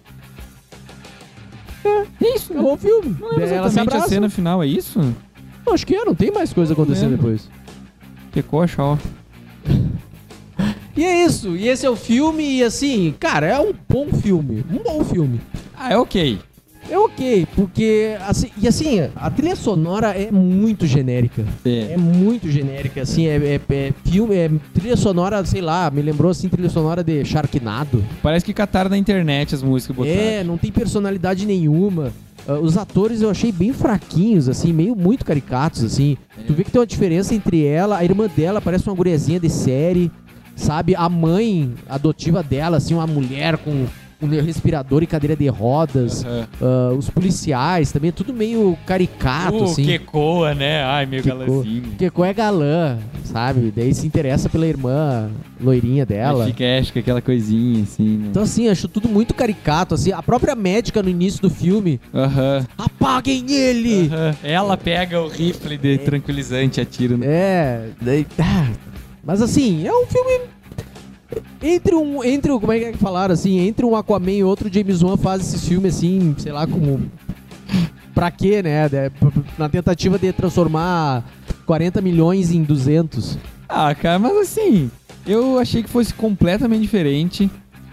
[2.22, 2.60] É isso, né?
[2.60, 3.16] Acabou o filme.
[3.20, 5.00] Não lembro exatamente a cena final, é isso?
[5.72, 7.48] Acho que é, não tem mais coisa acontecendo depois.
[8.32, 8.98] Que coxa, ó.
[11.00, 11.56] E é isso.
[11.56, 12.44] E esse é o filme.
[12.58, 14.66] E assim, cara, é um bom filme.
[14.70, 15.40] Um bom filme.
[15.74, 16.38] Ah, é ok.
[16.90, 18.18] É ok, porque.
[18.28, 21.46] Assim, e assim, a trilha sonora é muito genérica.
[21.64, 21.94] É.
[21.94, 26.32] É muito genérica, assim, é, é- é filme, é trilha sonora, sei lá, me lembrou
[26.32, 28.04] assim, trilha sonora de Sharknado.
[28.24, 30.18] Parece que cataram na internet as músicas botaram.
[30.18, 32.12] É, não tem personalidade nenhuma.
[32.48, 36.18] Ah, os atores eu achei bem fraquinhos, assim, meio muito caricatos, assim.
[36.38, 36.44] É.
[36.44, 39.50] Tu vê que tem uma diferença entre ela, a irmã dela parece uma guriazinha de
[39.50, 40.12] série,
[40.60, 40.96] sabe?
[40.96, 43.86] A mãe adotiva dela, assim, uma mulher com
[44.22, 46.26] um respirador e cadeira de rodas.
[46.26, 46.48] Aham.
[46.62, 49.86] Ah, os policiais também, é tudo meio caricato, Uh, assim.
[49.86, 50.84] que coa, né?
[50.84, 51.84] Ai, meio Que galãzinho.
[51.98, 53.72] Keko é galã, sabe?
[53.74, 55.30] Daí se interessa pela irmã
[55.62, 56.46] loirinha dela.
[56.48, 58.28] Fica, é, fica aquela coisinha, assim, né?
[58.30, 60.12] Então, assim, acho tudo muito caricato, assim.
[60.12, 62.68] A própria médica no início do filme, Aham.
[62.78, 64.08] apaguem ele!
[64.08, 64.36] Aham.
[64.44, 67.24] Ela pega o rifle de tranquilizante e atira no...
[67.24, 68.68] É, daí, ah,
[69.24, 70.42] mas assim, é um filme...
[71.62, 74.44] Entre um, entre um, como é que é que falaram, assim, entre um Aquaman e
[74.44, 77.02] outro, James Wan faz esse filme, assim, sei lá, como...
[78.16, 78.86] Pra quê, né?
[78.88, 79.12] É,
[79.58, 81.24] Na tentativa de transformar
[81.66, 83.38] 40 milhões em 200.
[83.68, 84.90] Ah, cara, mas assim,
[85.26, 87.50] eu achei que fosse completamente diferente,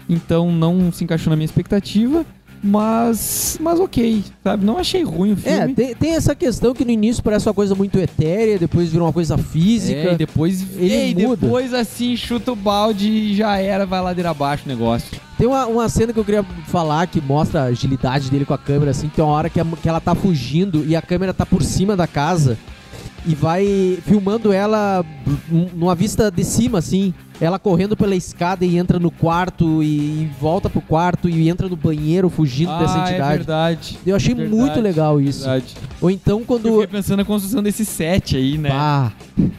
[0.09, 2.25] então não se encaixou na minha expectativa,
[2.63, 4.65] mas, mas ok, sabe?
[4.65, 5.73] Não achei ruim o É, filme.
[5.73, 9.13] tem, tem essa questão que no início parece uma coisa muito etérea, depois vira uma
[9.13, 9.99] coisa física.
[9.99, 11.37] É, e depois, Ele ei, muda.
[11.45, 15.19] depois assim, chuta o balde e já era, vai ladeira abaixo o negócio.
[15.37, 18.57] Tem uma, uma cena que eu queria falar que mostra a agilidade dele com a
[18.57, 21.45] câmera, assim, tem uma hora que, a- que ela tá fugindo e a câmera tá
[21.45, 22.57] por cima da casa
[23.25, 25.05] e vai filmando ela
[25.75, 27.13] numa vista de cima, assim.
[27.39, 29.87] Ela correndo pela escada e entra no quarto e,
[30.23, 33.37] e volta pro quarto e entra no banheiro fugindo dessa ah, é entidade.
[33.37, 33.99] verdade.
[34.05, 35.43] eu achei verdade, muito legal isso.
[35.43, 35.75] Verdade.
[36.01, 36.71] Ou então Eu quando.
[36.71, 38.69] fiquei pensando na construção desse set aí, né?
[38.71, 39.11] Ah,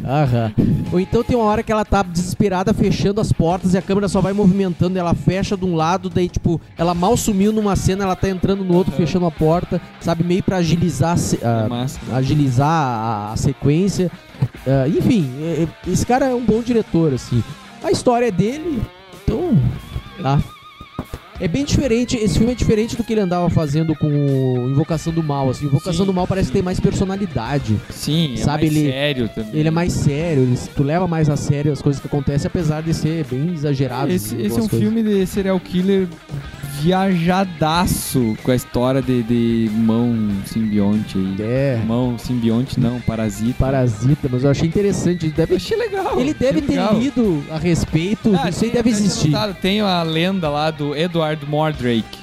[0.04, 0.52] aham.
[0.92, 4.08] Ou então tem uma hora que ela tá desesperada fechando as portas e a câmera
[4.08, 8.04] só vai movimentando, ela fecha de um lado, daí tipo, ela mal sumiu numa cena,
[8.04, 9.06] ela tá entrando no outro, Aham.
[9.06, 14.10] fechando a porta, sabe, meio pra agilizar a a- É agilizar a, a sequência.
[14.66, 17.42] Ah, enfim, é- é- esse cara é um bom diretor, assim.
[17.82, 18.82] A história é dele,
[19.22, 19.56] então.
[20.20, 20.42] Tá.
[21.40, 24.08] É bem diferente, esse filme é diferente do que ele andava fazendo com
[24.68, 25.48] Invocação do Mal.
[25.50, 26.50] Assim, Invocação Sim, do Mal parece sim.
[26.52, 27.76] que tem mais personalidade.
[27.90, 29.50] Sim, é Sabe, mais ele- sério também.
[29.54, 32.82] Ele é mais sério, ele- tu leva mais a sério as coisas que acontecem, apesar
[32.82, 34.10] de ser bem exagerado.
[34.10, 34.80] Esse, em esse é um coisas.
[34.80, 36.08] filme de serial killer
[36.80, 40.14] viajadaço com a história de, de mão
[40.46, 41.36] simbionte aí.
[41.40, 43.54] É, Mão simbionte não, parasita.
[43.58, 45.26] parasita, mas eu achei interessante.
[45.26, 46.20] Ele Eu deve, achei legal.
[46.20, 46.98] ele deve ter legal.
[46.98, 49.32] lido a respeito, Ah, isso aí deve existir.
[49.60, 50.94] Tem a lenda lá do
[51.32, 52.18] Edward Mordrake,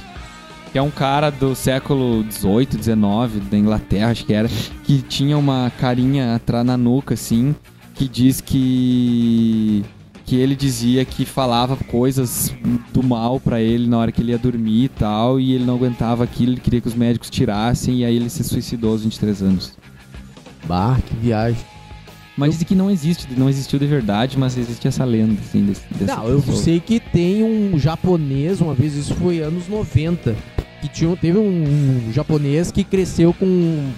[0.72, 4.50] que é um cara do século 18, 19 da Inglaterra, acho que era,
[4.84, 7.56] que tinha uma carinha atrás na nuca assim,
[7.94, 9.84] que diz que
[10.26, 12.52] que ele dizia que falava coisas
[12.92, 15.76] do mal pra ele na hora que ele ia dormir e tal, e ele não
[15.76, 19.44] aguentava aquilo, ele queria que os médicos tirassem, e aí ele se suicidou aos 23
[19.44, 19.78] anos.
[20.68, 21.75] Bah, que viagem.
[22.38, 25.82] Mas dizem que não existe, não existiu de verdade, mas existe essa lenda, assim, desse,
[26.02, 26.58] Não, eu pessoa.
[26.64, 30.36] sei que tem um japonês, uma vez, isso foi anos 90,
[30.82, 31.64] que tinha, teve um,
[32.10, 33.90] um japonês que cresceu com,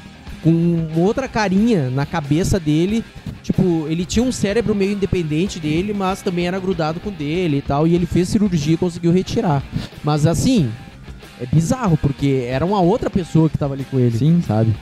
[0.44, 3.04] com outra carinha na cabeça dele.
[3.42, 7.62] Tipo, ele tinha um cérebro meio independente dele, mas também era grudado com dele e
[7.62, 7.88] tal.
[7.88, 9.64] E ele fez cirurgia e conseguiu retirar.
[10.04, 10.70] Mas assim,
[11.42, 14.44] é bizarro, porque era uma outra pessoa que tava ali com ele, Sim.
[14.46, 14.74] sabe?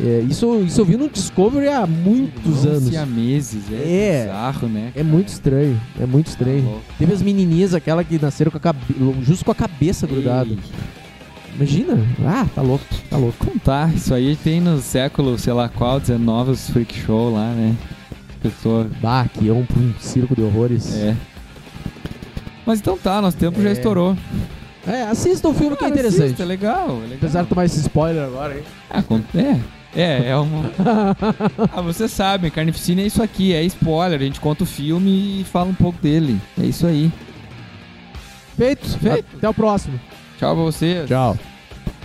[0.00, 2.88] É, isso, isso eu vi no Discovery há muitos anos.
[2.88, 4.22] siameses, é, É.
[4.24, 4.92] bizarro, né?
[4.96, 6.62] É muito estranho, é muito estranho.
[6.64, 6.84] Tá louco.
[6.98, 8.78] Teve as menininhas, aquela que nasceram com a cabe...
[9.22, 10.50] justo com a cabeça grudada.
[11.54, 11.96] Imagina?
[12.26, 13.36] Ah, tá louco, tá louco.
[13.42, 17.52] Então tá, isso aí tem no século, sei lá qual, 19, os freak show lá,
[17.52, 17.76] né?
[18.42, 18.88] Pessoa.
[19.00, 20.92] Bah, que é um, um circo de horrores.
[20.96, 21.14] É.
[22.66, 23.72] Mas então tá, nosso tempo já É.
[23.72, 24.16] estourou.
[24.86, 26.24] É, assista o filme que é Cara, interessante.
[26.24, 27.16] assista, é legal, é legal.
[27.18, 28.62] Apesar de tomar esse spoiler agora, hein?
[28.90, 29.58] Ah, com- é.
[29.96, 30.70] É, é uma.
[31.72, 34.20] ah, você sabe, Carnificina é isso aqui, é spoiler.
[34.20, 36.40] A gente conta o filme e fala um pouco dele.
[36.60, 37.12] É isso aí.
[38.56, 38.98] Feito?
[38.98, 39.36] Feito.
[39.36, 40.00] Até o próximo.
[40.38, 41.04] Tchau pra você.
[41.06, 41.36] Tchau.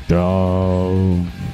[0.08, 1.49] Tchau.